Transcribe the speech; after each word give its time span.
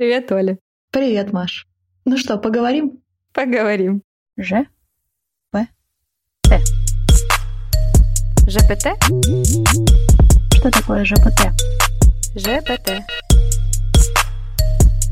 Привет, 0.00 0.32
Оля. 0.32 0.56
Привет, 0.90 1.30
Маш. 1.30 1.68
Ну 2.06 2.16
что, 2.16 2.38
поговорим? 2.38 3.02
Поговорим. 3.34 4.02
Ж. 4.38 4.64
П. 5.50 5.66
Т. 6.40 6.58
ЖПТ? 8.48 8.96
Что 10.54 10.70
такое 10.70 11.04
ЖПТ? 11.04 11.52
ЖПТ. 12.34 13.02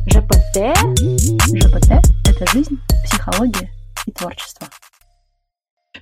ЖПТ? 0.07 0.57
ЖПТ— 1.55 1.91
это 2.27 2.51
жизнь, 2.51 2.79
психология 3.05 3.71
и 4.07 4.13
творчество. 4.13 4.69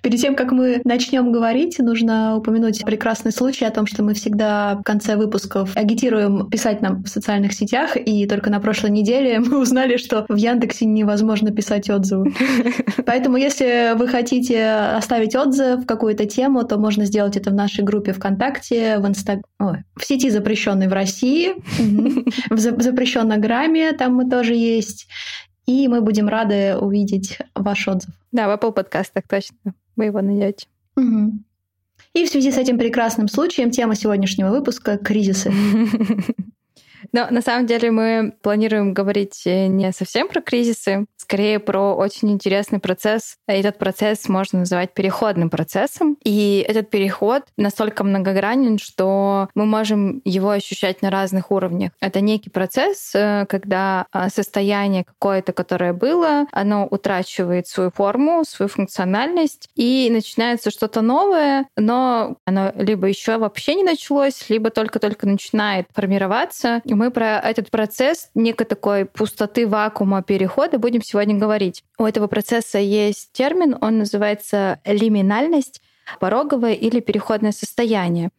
Перед 0.06 0.20
тем, 0.20 0.36
как 0.36 0.52
мы 0.52 0.80
начнем 0.84 1.32
говорить, 1.32 1.80
нужно 1.80 2.36
упомянуть 2.36 2.84
прекрасный 2.84 3.32
случай 3.32 3.64
о 3.64 3.72
том, 3.72 3.88
что 3.88 4.04
мы 4.04 4.14
всегда 4.14 4.76
в 4.76 4.84
конце 4.84 5.16
выпусков 5.16 5.76
агитируем 5.76 6.48
писать 6.48 6.80
нам 6.80 7.02
в 7.02 7.08
социальных 7.08 7.52
сетях, 7.52 7.96
и 7.96 8.24
только 8.28 8.48
на 8.48 8.60
прошлой 8.60 8.90
неделе 8.90 9.40
мы 9.44 9.58
узнали, 9.58 9.96
что 9.96 10.24
в 10.28 10.36
Яндексе 10.36 10.84
невозможно 10.84 11.50
писать 11.50 11.90
отзывы. 11.90 12.32
Поэтому, 13.04 13.36
если 13.36 13.96
вы 13.96 14.06
хотите 14.06 14.64
оставить 14.68 15.34
отзыв 15.34 15.80
в 15.80 15.86
какую-то 15.86 16.24
тему, 16.24 16.62
то 16.62 16.78
можно 16.78 17.04
сделать 17.04 17.36
это 17.36 17.50
в 17.50 17.54
нашей 17.54 17.82
группе 17.82 18.12
ВКонтакте, 18.12 18.98
в 19.00 19.08
Инстаг... 19.08 19.40
Ой, 19.58 19.78
в 19.96 20.04
сети, 20.04 20.30
запрещенной 20.30 20.86
в 20.86 20.92
России, 20.92 21.54
в 22.48 22.58
запрещенном 22.58 23.40
грамме, 23.40 23.90
там 23.90 24.14
мы 24.14 24.30
тоже 24.30 24.54
есть. 24.54 25.08
И 25.66 25.88
мы 25.88 26.00
будем 26.00 26.28
рады 26.28 26.76
увидеть 26.76 27.38
ваш 27.54 27.88
отзыв. 27.88 28.14
Да, 28.32 28.48
в 28.48 28.58
Apple 28.58 28.72
подкастах 28.72 29.24
точно 29.28 29.56
вы 29.96 30.06
его 30.06 30.20
найдете. 30.20 30.66
Угу. 30.96 31.32
И 32.14 32.24
в 32.24 32.28
связи 32.28 32.52
с 32.52 32.56
этим 32.56 32.78
прекрасным 32.78 33.28
случаем 33.28 33.70
тема 33.70 33.94
сегодняшнего 33.94 34.50
выпуска— 34.50 34.96
кризисы. 35.04 35.52
Но 37.12 37.26
на 37.30 37.42
самом 37.42 37.66
деле 37.66 37.90
мы 37.90 38.34
планируем 38.42 38.94
говорить 38.94 39.42
э, 39.46 39.66
не 39.66 39.92
совсем 39.92 40.28
про 40.28 40.40
кризисы, 40.40 41.06
скорее 41.16 41.58
про 41.58 41.94
очень 41.94 42.30
интересный 42.30 42.78
процесс. 42.78 43.36
Этот 43.46 43.78
процесс 43.78 44.28
можно 44.28 44.60
называть 44.60 44.94
переходным 44.94 45.50
процессом. 45.50 46.16
И 46.24 46.64
этот 46.66 46.90
переход 46.90 47.44
настолько 47.56 48.04
многогранен, 48.04 48.78
что 48.78 49.48
мы 49.54 49.66
можем 49.66 50.22
его 50.24 50.50
ощущать 50.50 51.02
на 51.02 51.10
разных 51.10 51.50
уровнях. 51.50 51.92
Это 52.00 52.20
некий 52.20 52.50
процесс, 52.50 53.12
э, 53.14 53.46
когда 53.48 54.06
а, 54.12 54.30
состояние 54.30 55.04
какое-то, 55.04 55.52
которое 55.52 55.92
было, 55.92 56.46
оно 56.52 56.86
утрачивает 56.86 57.66
свою 57.66 57.90
форму, 57.90 58.44
свою 58.44 58.68
функциональность, 58.68 59.68
и 59.74 60.08
начинается 60.10 60.70
что-то 60.70 61.00
новое, 61.00 61.66
но 61.76 62.36
оно 62.44 62.72
либо 62.76 63.06
еще 63.06 63.38
вообще 63.38 63.74
не 63.74 63.82
началось, 63.82 64.48
либо 64.48 64.70
только-только 64.70 65.26
начинает 65.26 65.86
формироваться. 65.94 66.80
Мы 66.96 67.10
про 67.10 67.38
этот 67.38 67.70
процесс 67.70 68.30
некой 68.34 68.64
такой 68.64 69.04
пустоты, 69.04 69.68
вакуума, 69.68 70.22
перехода 70.22 70.78
будем 70.78 71.02
сегодня 71.02 71.36
говорить. 71.36 71.84
У 71.98 72.04
этого 72.04 72.26
процесса 72.26 72.78
есть 72.78 73.32
термин, 73.32 73.76
он 73.82 73.98
называется 73.98 74.80
лиминальность, 74.86 75.82
пороговое 76.20 76.72
или 76.72 77.00
переходное 77.00 77.52
состояние. 77.52 78.30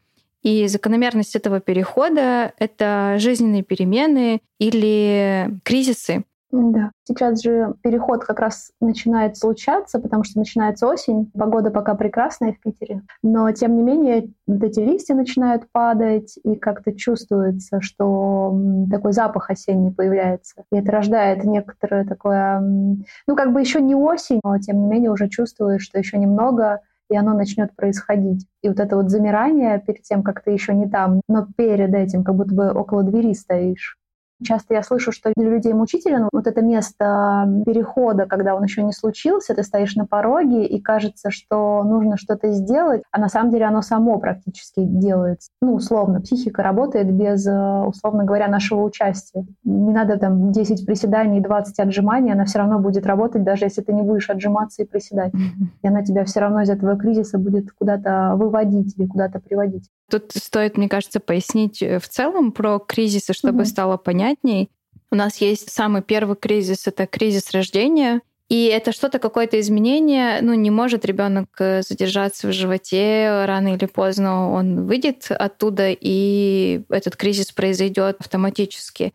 И 0.41 0.65
закономерность 0.65 1.35
этого 1.35 1.59
перехода— 1.59 2.51
это 2.57 3.17
жизненные 3.19 3.61
перемены 3.61 4.41
или 4.57 5.51
кризисы, 5.63 6.23
да. 6.51 6.91
Сейчас 7.03 7.41
же 7.41 7.73
переход 7.83 8.23
как 8.23 8.39
раз 8.39 8.71
начинает 8.79 9.35
случаться, 9.35 9.99
потому 9.99 10.23
что 10.23 10.39
начинается 10.39 10.87
осень, 10.87 11.29
погода 11.37 11.71
пока 11.71 11.93
прекрасная 11.93 12.53
в 12.53 12.61
Питере, 12.61 13.01
но 13.21 13.51
тем 13.51 13.75
не 13.75 13.83
менее 13.83 14.29
вот 14.47 14.63
эти 14.63 14.79
листья 14.79 15.13
начинают 15.13 15.69
падать, 15.73 16.39
и 16.43 16.55
как-то 16.55 16.93
чувствуется, 16.93 17.81
что 17.81 18.57
такой 18.89 19.11
запах 19.11 19.49
осенний 19.49 19.91
появляется. 19.91 20.63
И 20.71 20.77
это 20.77 20.89
рождает 20.91 21.43
некоторое 21.43 22.05
такое, 22.05 22.61
ну 22.61 23.35
как 23.35 23.51
бы 23.51 23.59
еще 23.59 23.81
не 23.81 23.95
осень, 23.95 24.39
но 24.43 24.57
тем 24.59 24.79
не 24.79 24.87
менее 24.87 25.11
уже 25.11 25.27
чувствуешь, 25.27 25.83
что 25.83 25.99
еще 25.99 26.17
немного, 26.17 26.79
и 27.09 27.17
оно 27.17 27.33
начнет 27.33 27.75
происходить. 27.75 28.47
И 28.61 28.69
вот 28.69 28.79
это 28.79 28.95
вот 28.95 29.09
замирание 29.09 29.81
перед 29.85 30.03
тем, 30.03 30.23
как 30.23 30.41
ты 30.43 30.51
еще 30.51 30.73
не 30.73 30.87
там, 30.87 31.21
но 31.27 31.45
перед 31.57 31.93
этим, 31.93 32.23
как 32.23 32.35
будто 32.35 32.55
бы 32.55 32.71
около 32.71 33.03
двери 33.03 33.33
стоишь. 33.33 33.96
Часто 34.43 34.75
я 34.75 34.83
слышу, 34.83 35.11
что 35.11 35.31
для 35.35 35.49
людей 35.49 35.73
мучительно 35.73 36.29
вот 36.31 36.47
это 36.47 36.61
место 36.61 37.47
перехода, 37.65 38.25
когда 38.25 38.55
он 38.55 38.63
еще 38.63 38.83
не 38.83 38.91
случился, 38.91 39.55
ты 39.55 39.63
стоишь 39.63 39.95
на 39.95 40.05
пороге 40.05 40.65
и 40.65 40.81
кажется, 40.81 41.31
что 41.31 41.83
нужно 41.83 42.17
что-то 42.17 42.51
сделать, 42.51 43.01
а 43.11 43.19
на 43.19 43.29
самом 43.29 43.51
деле 43.51 43.65
оно 43.65 43.81
само 43.81 44.19
практически 44.19 44.81
делается. 44.83 45.49
Ну, 45.61 45.73
условно, 45.73 46.21
психика 46.21 46.61
работает 46.61 47.11
без, 47.11 47.45
э, 47.47 47.83
условно 47.85 48.25
говоря, 48.25 48.47
нашего 48.47 48.83
участия. 48.83 49.45
Не 49.63 49.93
надо 49.93 50.17
там 50.17 50.51
10 50.51 50.85
приседаний 50.85 51.39
и 51.39 51.43
20 51.43 51.79
отжиманий, 51.79 52.31
она 52.31 52.45
все 52.45 52.59
равно 52.59 52.79
будет 52.79 53.05
работать, 53.05 53.43
даже 53.43 53.65
если 53.65 53.81
ты 53.81 53.93
не 53.93 54.03
будешь 54.03 54.29
отжиматься 54.29 54.83
и 54.83 54.85
приседать. 54.85 55.33
И 55.81 55.87
она 55.87 56.03
тебя 56.03 56.25
все 56.25 56.39
равно 56.39 56.61
из 56.61 56.69
этого 56.69 56.95
кризиса 56.97 57.37
будет 57.37 57.71
куда-то 57.71 58.33
выводить 58.35 58.97
или 58.97 59.07
куда-то 59.07 59.39
приводить. 59.39 59.89
Тут 60.09 60.31
стоит, 60.33 60.77
мне 60.77 60.87
кажется, 60.87 61.19
пояснить 61.19 61.81
э, 61.81 61.99
в 61.99 62.07
целом 62.07 62.53
про 62.53 62.79
кризисы, 62.79 63.33
чтобы 63.33 63.63
mm-hmm. 63.63 63.65
стало 63.65 63.97
понятней. 64.27 64.69
У 65.11 65.15
нас 65.15 65.37
есть 65.37 65.71
самый 65.71 66.01
первый 66.01 66.35
кризис— 66.35 66.83
это 66.87 67.07
кризис 67.07 67.51
рождения. 67.51 68.21
И 68.49 68.65
это 68.65 68.93
что-то, 68.93 69.19
какое-то 69.19 69.59
изменение, 69.59 70.39
ну, 70.41 70.53
не 70.53 70.71
может 70.71 71.03
ребенок 71.03 71.49
э, 71.59 71.81
задержаться 71.81 72.47
в 72.47 72.53
животе, 72.53 73.43
рано 73.45 73.75
или 73.75 73.85
поздно 73.87 74.51
он 74.53 74.85
выйдет 74.85 75.27
оттуда, 75.29 75.89
и 75.91 76.81
этот 76.89 77.17
кризис 77.17 77.51
произойдет 77.51 78.15
автоматически. 78.21 79.13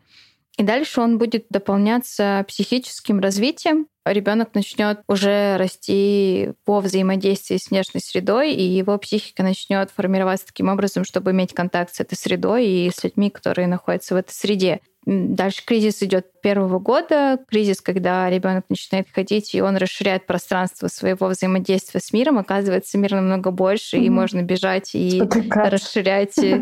И 0.57 0.61
дальше 0.61 1.01
он 1.01 1.17
будет 1.17 1.47
дополняться 1.49 2.45
психическим 2.47 3.19
развитием. 3.19 3.87
Ребенок 4.05 4.53
начнет 4.53 4.99
уже 5.07 5.57
расти 5.57 6.51
по 6.63 6.79
взаимодействии 6.79 7.57
с 7.57 7.71
внешней 7.71 8.01
средой, 8.01 8.53
и 8.53 8.61
его 8.61 8.99
психика 8.99 9.41
начнет 9.41 9.89
формироваться 9.89 10.45
таким 10.45 10.69
образом, 10.69 11.05
чтобы 11.05 11.31
иметь 11.31 11.55
контакт 11.55 11.95
с 11.95 11.99
этой 11.99 12.15
средой 12.15 12.67
и 12.67 12.91
с 12.93 13.03
людьми, 13.03 13.31
которые 13.31 13.65
находятся 13.65 14.13
в 14.13 14.17
этой 14.17 14.33
среде. 14.33 14.81
Дальше 15.05 15.65
кризис 15.65 16.03
идет 16.03 16.27
первого 16.41 16.79
года, 16.79 17.39
кризис, 17.47 17.79
когда 17.81 18.29
ребенок 18.29 18.65
начинает 18.69 19.07
ходить, 19.09 19.55
и 19.55 19.61
он 19.61 19.77
расширяет 19.77 20.25
пространство 20.25 20.87
своего 20.87 21.27
взаимодействия 21.27 22.01
с 22.01 22.11
миром, 22.13 22.37
оказывается, 22.37 22.97
мир 22.97 23.13
намного 23.13 23.51
больше, 23.51 23.97
mm-hmm. 23.97 24.05
и 24.05 24.09
можно 24.09 24.41
бежать 24.43 24.91
и 24.93 25.21
расширять. 25.49 26.33
Я, 26.37 26.59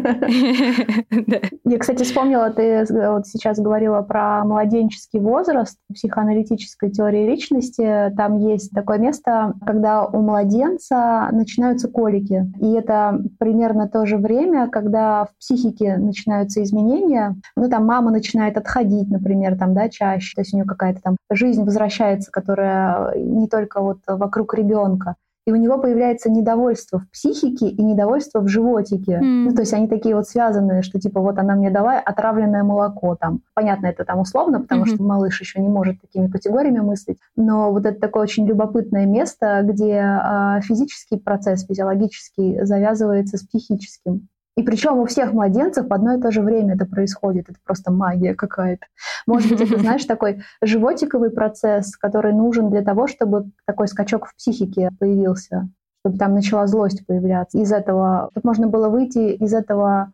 кстати, 1.80 2.04
вспомнила, 2.04 2.52
ты 2.52 2.86
вот 2.90 3.26
сейчас 3.28 3.60
говорила 3.60 4.02
про 4.02 4.44
младенческий 4.46 5.20
возраст 5.20 5.78
психоаналитической 5.94 6.92
теории 6.92 7.28
личности. 7.28 8.14
Там 8.16 8.38
есть 8.38 8.72
такое 8.72 9.00
место, 9.00 9.54
когда 9.66 10.06
у 10.06 10.22
младенца 10.22 11.30
начинаются 11.32 11.88
колики. 11.88 12.46
И 12.62 12.74
это 12.74 13.20
примерно 13.40 13.88
то 13.88 14.06
же 14.06 14.18
время, 14.18 14.70
когда 14.70 15.26
в 15.26 15.36
психике 15.40 15.98
начинаются 15.98 16.62
изменения. 16.64 17.36
Ну, 17.56 17.70
там 17.70 17.86
мама 17.86 18.12
начинает 18.12 18.31
начинает 18.32 18.58
отходить, 18.58 19.10
например, 19.10 19.58
там, 19.58 19.74
да, 19.74 19.90
чаще, 19.90 20.34
то 20.36 20.42
есть 20.42 20.54
у 20.54 20.58
нее 20.58 20.66
какая-то 20.66 21.02
там 21.02 21.18
жизнь 21.32 21.64
возвращается, 21.64 22.32
которая 22.32 23.16
не 23.16 23.48
только 23.48 23.82
вот 23.82 24.00
вокруг 24.08 24.54
ребенка. 24.54 25.16
И 25.48 25.52
у 25.52 25.56
него 25.56 25.80
появляется 25.80 26.30
недовольство 26.30 27.00
в 27.00 27.10
психике 27.10 27.68
и 27.68 27.82
недовольство 27.82 28.42
в 28.42 28.48
животике. 28.48 29.14
Mm. 29.14 29.46
Ну, 29.46 29.56
то 29.56 29.62
есть 29.62 29.74
они 29.74 29.88
такие 29.88 30.16
вот 30.16 30.28
связанные, 30.28 30.84
что 30.84 31.00
типа 31.00 31.20
вот 31.20 31.40
она 31.40 31.56
мне 31.56 31.72
дала 31.72 31.98
отравленное 31.98 32.64
молоко 32.64 33.16
там. 33.16 33.42
Понятно, 33.56 33.88
это 33.88 34.06
там 34.06 34.20
условно, 34.20 34.62
потому 34.62 34.84
mm-hmm. 34.84 34.96
что 34.96 35.04
малыш 35.04 35.42
еще 35.42 35.60
не 35.60 35.68
может 35.68 36.00
такими 36.00 36.28
категориями 36.28 36.82
мыслить. 36.82 37.18
Но 37.36 37.72
вот 37.72 37.88
это 37.88 38.00
такое 38.00 38.22
очень 38.24 38.46
любопытное 38.46 39.08
место, 39.08 39.62
где 39.64 39.96
э, 39.96 40.62
физический 40.62 41.18
процесс, 41.18 41.66
физиологический 41.66 42.64
завязывается 42.64 43.38
с 43.38 43.42
психическим. 43.42 44.28
И 44.58 44.64
причем 44.64 44.98
у 45.00 45.06
всех 45.06 45.32
младенцев 45.32 45.88
в 45.88 45.94
одно 45.94 46.14
и 46.14 46.22
то 46.22 46.30
же 46.32 46.42
время 46.42 46.76
это 46.76 46.86
происходит. 46.86 47.50
Это 47.50 47.58
просто 47.64 47.92
магия 47.92 48.36
какая-то. 48.36 48.86
Может 49.26 49.50
быть, 49.52 49.62
это, 49.62 49.80
знаешь, 49.80 50.04
такой 50.06 50.44
животиковый 50.62 51.30
процесс, 51.30 51.96
который 51.96 52.34
нужен 52.34 52.70
для 52.70 52.82
того, 52.82 53.08
чтобы 53.08 53.50
такой 53.66 53.88
скачок 53.88 54.28
в 54.28 54.36
психике 54.36 54.92
появился, 55.00 55.70
чтобы 56.02 56.18
там 56.18 56.34
начала 56.34 56.68
злость 56.68 57.06
появляться. 57.06 57.58
Из 57.60 57.72
этого, 57.72 58.30
чтобы 58.32 58.48
можно 58.48 58.68
было 58.68 58.90
выйти 58.90 59.34
из 59.36 59.54
этого 59.54 60.12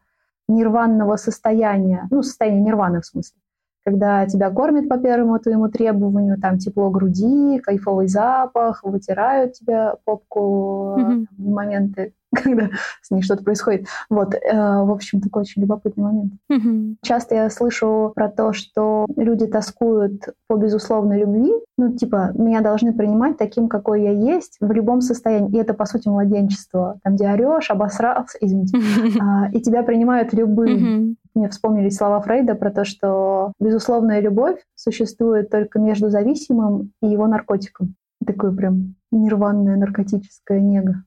нирванного 0.47 1.15
состояния, 1.17 2.07
ну, 2.11 2.21
состояния 2.21 2.61
нирваны 2.61 3.01
в 3.01 3.05
смысле, 3.05 3.37
когда 3.83 4.25
тебя 4.27 4.51
кормят 4.51 4.87
по 4.87 4.97
первому 4.97 5.39
твоему 5.39 5.69
требованию, 5.69 6.39
там 6.39 6.57
тепло 6.59 6.89
груди, 6.89 7.59
кайфовый 7.59 8.07
запах, 8.07 8.83
вытирают 8.83 9.53
тебе 9.53 9.93
попку 10.03 10.95
mm-hmm. 10.99 11.25
моменты 11.37 12.13
когда 12.43 12.69
с 13.01 13.11
ней 13.11 13.21
что-то 13.21 13.43
происходит. 13.43 13.87
Вот, 14.09 14.33
э, 14.33 14.39
в 14.51 14.91
общем, 14.91 15.21
такой 15.21 15.43
очень 15.43 15.61
любопытный 15.61 16.03
момент. 16.03 16.33
Mm-hmm. 16.51 16.95
Часто 17.01 17.35
я 17.35 17.49
слышу 17.49 18.11
про 18.15 18.29
то, 18.29 18.53
что 18.53 19.05
люди 19.15 19.45
тоскуют 19.45 20.29
по 20.47 20.55
безусловной 20.55 21.19
любви. 21.19 21.51
Ну, 21.77 21.95
типа, 21.95 22.31
меня 22.33 22.61
должны 22.61 22.93
принимать 22.93 23.37
таким, 23.37 23.69
какой 23.69 24.03
я 24.03 24.11
есть, 24.11 24.57
в 24.59 24.71
любом 24.71 25.01
состоянии. 25.01 25.55
И 25.55 25.61
это, 25.61 25.73
по 25.73 25.85
сути, 25.85 26.07
младенчество. 26.09 26.99
Там, 27.03 27.15
где 27.15 27.29
орешь, 27.29 27.69
обосрался, 27.69 28.37
извините, 28.41 28.77
mm-hmm. 28.77 29.51
и 29.53 29.61
тебя 29.61 29.83
принимают 29.83 30.33
любым. 30.33 30.67
Mm-hmm 30.67 31.15
Мне 31.35 31.49
вспомнились 31.49 31.95
слова 31.95 32.19
Фрейда 32.21 32.55
про 32.55 32.71
то, 32.71 32.83
что 32.83 33.53
безусловная 33.59 34.19
любовь 34.21 34.59
существует 34.75 35.49
только 35.49 35.79
между 35.79 36.09
зависимым 36.09 36.91
и 37.01 37.07
его 37.07 37.27
наркотиком. 37.27 37.95
Такое 38.25 38.51
прям 38.51 38.95
нирванная 39.11 39.77
наркотическая 39.77 40.59
нега. 40.59 41.03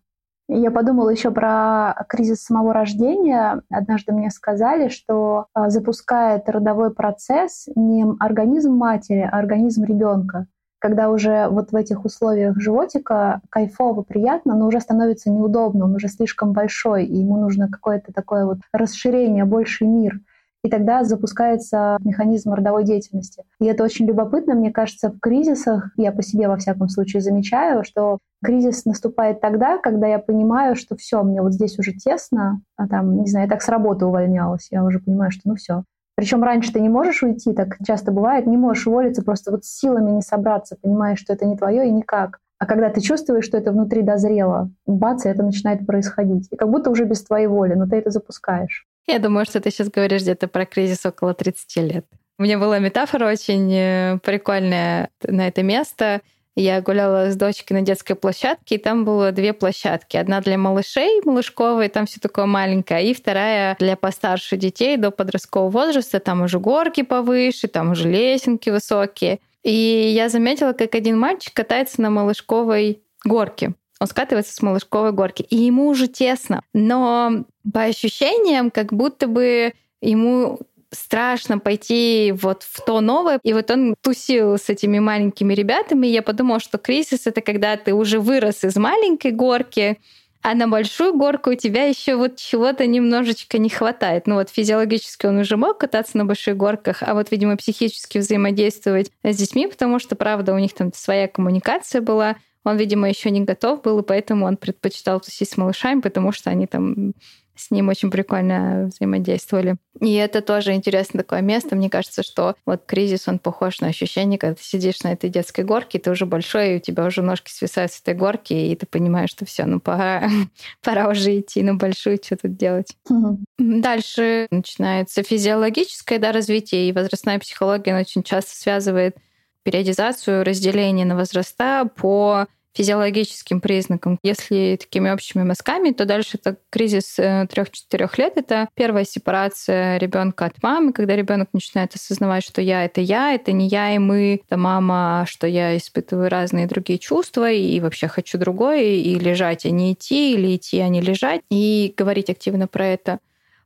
Я 0.52 0.72
подумала 0.72 1.10
еще 1.10 1.30
про 1.30 1.94
кризис 2.08 2.42
самого 2.42 2.74
рождения. 2.74 3.62
Однажды 3.70 4.12
мне 4.12 4.30
сказали, 4.30 4.88
что 4.88 5.46
а, 5.54 5.70
запускает 5.70 6.48
родовой 6.48 6.92
процесс 6.92 7.68
не 7.76 8.04
организм 8.18 8.72
матери, 8.72 9.28
а 9.30 9.38
организм 9.38 9.84
ребенка. 9.84 10.48
Когда 10.80 11.10
уже 11.10 11.46
вот 11.48 11.70
в 11.70 11.76
этих 11.76 12.04
условиях 12.04 12.58
животика 12.58 13.42
кайфово, 13.48 14.02
приятно, 14.02 14.56
но 14.56 14.66
уже 14.66 14.80
становится 14.80 15.30
неудобно, 15.30 15.84
он 15.84 15.94
уже 15.94 16.08
слишком 16.08 16.52
большой, 16.52 17.04
и 17.04 17.18
ему 17.18 17.36
нужно 17.40 17.68
какое-то 17.68 18.12
такое 18.12 18.44
вот 18.44 18.58
расширение, 18.72 19.44
больший 19.44 19.86
мир 19.86 20.18
и 20.62 20.68
тогда 20.68 21.04
запускается 21.04 21.96
механизм 22.04 22.52
родовой 22.52 22.84
деятельности. 22.84 23.44
И 23.60 23.66
это 23.66 23.84
очень 23.84 24.06
любопытно, 24.06 24.54
мне 24.54 24.70
кажется, 24.70 25.10
в 25.10 25.18
кризисах, 25.18 25.90
я 25.96 26.12
по 26.12 26.22
себе 26.22 26.48
во 26.48 26.56
всяком 26.56 26.88
случае 26.88 27.22
замечаю, 27.22 27.84
что 27.84 28.18
кризис 28.44 28.84
наступает 28.84 29.40
тогда, 29.40 29.78
когда 29.78 30.06
я 30.06 30.18
понимаю, 30.18 30.76
что 30.76 30.96
все, 30.96 31.22
мне 31.22 31.42
вот 31.42 31.54
здесь 31.54 31.78
уже 31.78 31.92
тесно, 31.92 32.60
а 32.76 32.88
там, 32.88 33.20
не 33.22 33.26
знаю, 33.26 33.46
я 33.46 33.50
так 33.50 33.62
с 33.62 33.68
работы 33.68 34.06
увольнялась, 34.06 34.68
я 34.70 34.84
уже 34.84 34.98
понимаю, 34.98 35.30
что 35.30 35.42
ну 35.44 35.54
все. 35.54 35.84
Причем 36.16 36.44
раньше 36.44 36.72
ты 36.72 36.80
не 36.80 36.90
можешь 36.90 37.22
уйти, 37.22 37.54
так 37.54 37.78
часто 37.86 38.12
бывает, 38.12 38.46
не 38.46 38.58
можешь 38.58 38.86
уволиться, 38.86 39.22
просто 39.22 39.50
вот 39.50 39.64
силами 39.64 40.10
не 40.10 40.20
собраться, 40.20 40.76
понимаешь, 40.80 41.18
что 41.18 41.32
это 41.32 41.46
не 41.46 41.56
твое 41.56 41.88
и 41.88 41.92
никак. 41.92 42.40
А 42.58 42.66
когда 42.66 42.90
ты 42.90 43.00
чувствуешь, 43.00 43.46
что 43.46 43.56
это 43.56 43.72
внутри 43.72 44.02
дозрело, 44.02 44.70
бац, 44.84 45.24
и 45.24 45.30
это 45.30 45.42
начинает 45.42 45.86
происходить. 45.86 46.46
И 46.50 46.56
как 46.56 46.68
будто 46.68 46.90
уже 46.90 47.06
без 47.06 47.24
твоей 47.24 47.46
воли, 47.46 47.72
но 47.72 47.86
ты 47.86 47.96
это 47.96 48.10
запускаешь. 48.10 48.86
Я 49.10 49.18
думаю, 49.18 49.44
что 49.44 49.60
ты 49.60 49.70
сейчас 49.70 49.88
говоришь 49.88 50.22
где-то 50.22 50.46
про 50.48 50.64
кризис 50.64 51.04
около 51.04 51.34
30 51.34 51.76
лет. 51.76 52.06
У 52.38 52.42
меня 52.42 52.58
была 52.58 52.78
метафора 52.78 53.30
очень 53.30 53.72
э, 53.74 54.18
прикольная 54.22 55.10
на 55.22 55.48
это 55.48 55.62
место. 55.62 56.22
Я 56.56 56.80
гуляла 56.80 57.30
с 57.30 57.36
дочкой 57.36 57.78
на 57.78 57.82
детской 57.82 58.14
площадке, 58.14 58.76
и 58.76 58.78
там 58.78 59.04
было 59.04 59.32
две 59.32 59.52
площадки. 59.52 60.16
Одна 60.16 60.40
для 60.40 60.58
малышей, 60.58 61.20
малышковой, 61.24 61.88
там 61.88 62.06
все 62.06 62.20
такое 62.20 62.46
маленькое, 62.46 63.10
и 63.10 63.14
вторая 63.14 63.76
для 63.78 63.96
постарше 63.96 64.56
детей 64.56 64.96
до 64.96 65.10
подросткового 65.10 65.70
возраста. 65.70 66.20
Там 66.20 66.42
уже 66.42 66.58
горки 66.58 67.02
повыше, 67.02 67.68
там 67.68 67.92
уже 67.92 68.08
лесенки 68.08 68.70
высокие. 68.70 69.40
И 69.62 70.12
я 70.14 70.28
заметила, 70.28 70.72
как 70.72 70.94
один 70.94 71.18
мальчик 71.18 71.52
катается 71.52 72.00
на 72.00 72.10
малышковой 72.10 73.02
горке. 73.24 73.74
Он 74.00 74.06
скатывается 74.06 74.54
с 74.54 74.62
малышковой 74.62 75.12
горки, 75.12 75.42
и 75.42 75.56
ему 75.56 75.88
уже 75.88 76.08
тесно. 76.08 76.62
Но 76.72 77.44
по 77.72 77.82
ощущениям, 77.82 78.70
как 78.70 78.92
будто 78.92 79.26
бы 79.26 79.74
ему 80.00 80.58
страшно 80.90 81.58
пойти 81.58 82.32
вот 82.36 82.62
в 82.62 82.84
то 82.84 83.00
новое. 83.00 83.38
И 83.42 83.52
вот 83.52 83.70
он 83.70 83.94
тусил 84.00 84.56
с 84.56 84.68
этими 84.68 84.98
маленькими 84.98 85.54
ребятами. 85.54 86.06
И 86.06 86.12
я 86.12 86.22
подумала, 86.22 86.60
что 86.60 86.78
кризис— 86.78 87.20
это 87.26 87.42
когда 87.42 87.76
ты 87.76 87.94
уже 87.94 88.18
вырос 88.18 88.64
из 88.64 88.76
маленькой 88.76 89.30
горки, 89.32 90.00
а 90.42 90.54
на 90.54 90.66
большую 90.66 91.14
горку 91.14 91.50
у 91.50 91.54
тебя 91.54 91.84
еще 91.84 92.16
вот 92.16 92.36
чего-то 92.36 92.86
немножечко 92.86 93.58
не 93.58 93.68
хватает. 93.68 94.26
Ну 94.26 94.36
вот 94.36 94.48
физиологически 94.48 95.26
он 95.26 95.38
уже 95.38 95.58
мог 95.58 95.78
кататься 95.78 96.16
на 96.16 96.24
больших 96.24 96.56
горках, 96.56 97.02
а 97.02 97.12
вот, 97.12 97.30
видимо, 97.30 97.58
психически 97.58 98.18
взаимодействовать 98.18 99.12
с 99.22 99.36
детьми, 99.36 99.66
потому 99.66 99.98
что, 99.98 100.16
правда, 100.16 100.54
у 100.54 100.58
них 100.58 100.72
там 100.72 100.92
своя 100.94 101.28
коммуникация 101.28 102.00
была— 102.00 102.36
он, 102.64 102.76
видимо, 102.76 103.08
еще 103.08 103.30
не 103.30 103.40
готов 103.40 103.82
был, 103.82 104.00
и 104.00 104.06
поэтому 104.06 104.46
он 104.46 104.56
предпочитал 104.56 105.20
тусить 105.20 105.48
с 105.48 105.56
малышами, 105.56 106.00
потому 106.00 106.32
что 106.32 106.50
они 106.50 106.66
там 106.66 107.14
с 107.60 107.70
ним 107.70 107.88
очень 107.88 108.10
прикольно 108.10 108.90
взаимодействовали. 108.92 109.76
И 110.00 110.14
это 110.14 110.40
тоже 110.40 110.72
интересное 110.72 111.22
такое 111.22 111.42
место. 111.42 111.76
Мне 111.76 111.90
кажется, 111.90 112.22
что 112.22 112.54
вот 112.64 112.84
кризис, 112.86 113.28
он 113.28 113.38
похож 113.38 113.80
на 113.80 113.88
ощущение, 113.88 114.38
когда 114.38 114.54
ты 114.54 114.62
сидишь 114.62 115.02
на 115.02 115.12
этой 115.12 115.28
детской 115.28 115.64
горке, 115.64 115.98
ты 115.98 116.10
уже 116.10 116.24
большой, 116.26 116.72
и 116.72 116.76
у 116.76 116.80
тебя 116.80 117.04
уже 117.04 117.22
ножки 117.22 117.50
свисают 117.50 117.92
с 117.92 118.00
этой 118.00 118.14
горки, 118.14 118.54
и 118.54 118.74
ты 118.76 118.86
понимаешь, 118.86 119.30
что 119.30 119.44
все, 119.44 119.66
ну 119.66 119.78
пора, 119.78 120.28
пора 120.82 121.08
уже 121.08 121.38
идти 121.38 121.62
на 121.62 121.74
большую, 121.74 122.18
что 122.22 122.36
тут 122.36 122.56
делать. 122.56 122.96
Угу. 123.08 123.38
Дальше 123.58 124.46
начинается 124.50 125.22
физиологическое 125.22 126.18
да, 126.18 126.32
развитие, 126.32 126.88
и 126.88 126.92
возрастная 126.92 127.38
психология, 127.38 127.98
очень 127.98 128.22
часто 128.22 128.56
связывает 128.56 129.16
периодизацию 129.62 130.44
разделения 130.44 131.04
на 131.04 131.16
возраста 131.16 131.88
по 131.96 132.46
физиологическим 132.72 133.60
признакам. 133.60 134.18
Если 134.22 134.78
такими 134.80 135.10
общими 135.10 135.42
мазками, 135.42 135.90
то 135.90 136.04
дальше 136.04 136.38
это 136.40 136.56
кризис 136.70 137.18
3-4 137.18 137.46
э, 137.90 138.08
лет. 138.16 138.32
Это 138.36 138.68
первая 138.74 139.04
сепарация 139.04 139.98
ребенка 139.98 140.46
от 140.46 140.62
мамы, 140.62 140.92
когда 140.92 141.16
ребенок 141.16 141.48
начинает 141.52 141.94
осознавать, 141.94 142.44
что 142.44 142.62
я 142.62 142.84
это 142.84 143.00
я, 143.00 143.34
это 143.34 143.52
не 143.52 143.68
я 143.68 143.94
и 143.94 143.98
мы, 143.98 144.40
это 144.46 144.56
мама, 144.56 145.24
что 145.28 145.46
я 145.46 145.76
испытываю 145.76 146.30
разные 146.30 146.66
другие 146.66 146.98
чувства 146.98 147.50
и 147.50 147.80
вообще 147.80 148.06
хочу 148.08 148.38
другое, 148.38 148.82
и 148.82 149.18
лежать, 149.18 149.66
а 149.66 149.70
не 149.70 149.92
идти, 149.92 150.34
или 150.34 150.56
идти, 150.56 150.78
а 150.78 150.88
не 150.88 151.00
лежать, 151.00 151.42
и 151.50 151.92
говорить 151.96 152.30
активно 152.30 152.68
про 152.68 152.86
это. 152.86 153.18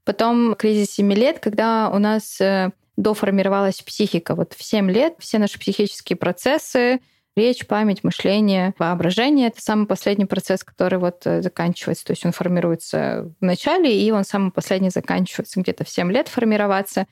Потом 0.05 0.55
кризис 0.55 0.91
7 0.93 1.13
лет, 1.13 1.39
когда 1.41 1.91
у 1.91 1.99
нас 1.99 2.41
э, 2.41 2.71
доформировалась 2.97 3.83
психика. 3.83 4.35
Вот 4.35 4.55
в 4.55 4.63
7 4.63 4.91
лет 4.91 5.15
все 5.19 5.39
наши 5.39 5.59
психические 5.59 6.17
процессы, 6.17 7.01
речь, 7.37 7.67
память, 7.67 8.05
мышление, 8.05 8.75
воображение— 8.79 9.49
это 9.49 9.61
самый 9.61 9.87
последний 9.87 10.27
процесс, 10.27 10.63
который 10.63 10.99
вот 10.99 11.27
э, 11.27 11.43
заканчивается. 11.43 12.05
То 12.05 12.13
есть 12.13 12.25
он 12.25 12.33
формируется 12.33 13.33
в 13.41 13.45
начале, 13.45 14.01
и 14.01 14.11
он 14.11 14.25
самый 14.25 14.53
последний 14.53 14.91
заканчивается 14.91 15.61
где-то 15.61 15.85
в 15.85 15.89
7 15.89 16.11
лет 16.13 16.29
формироваться. 16.29 17.07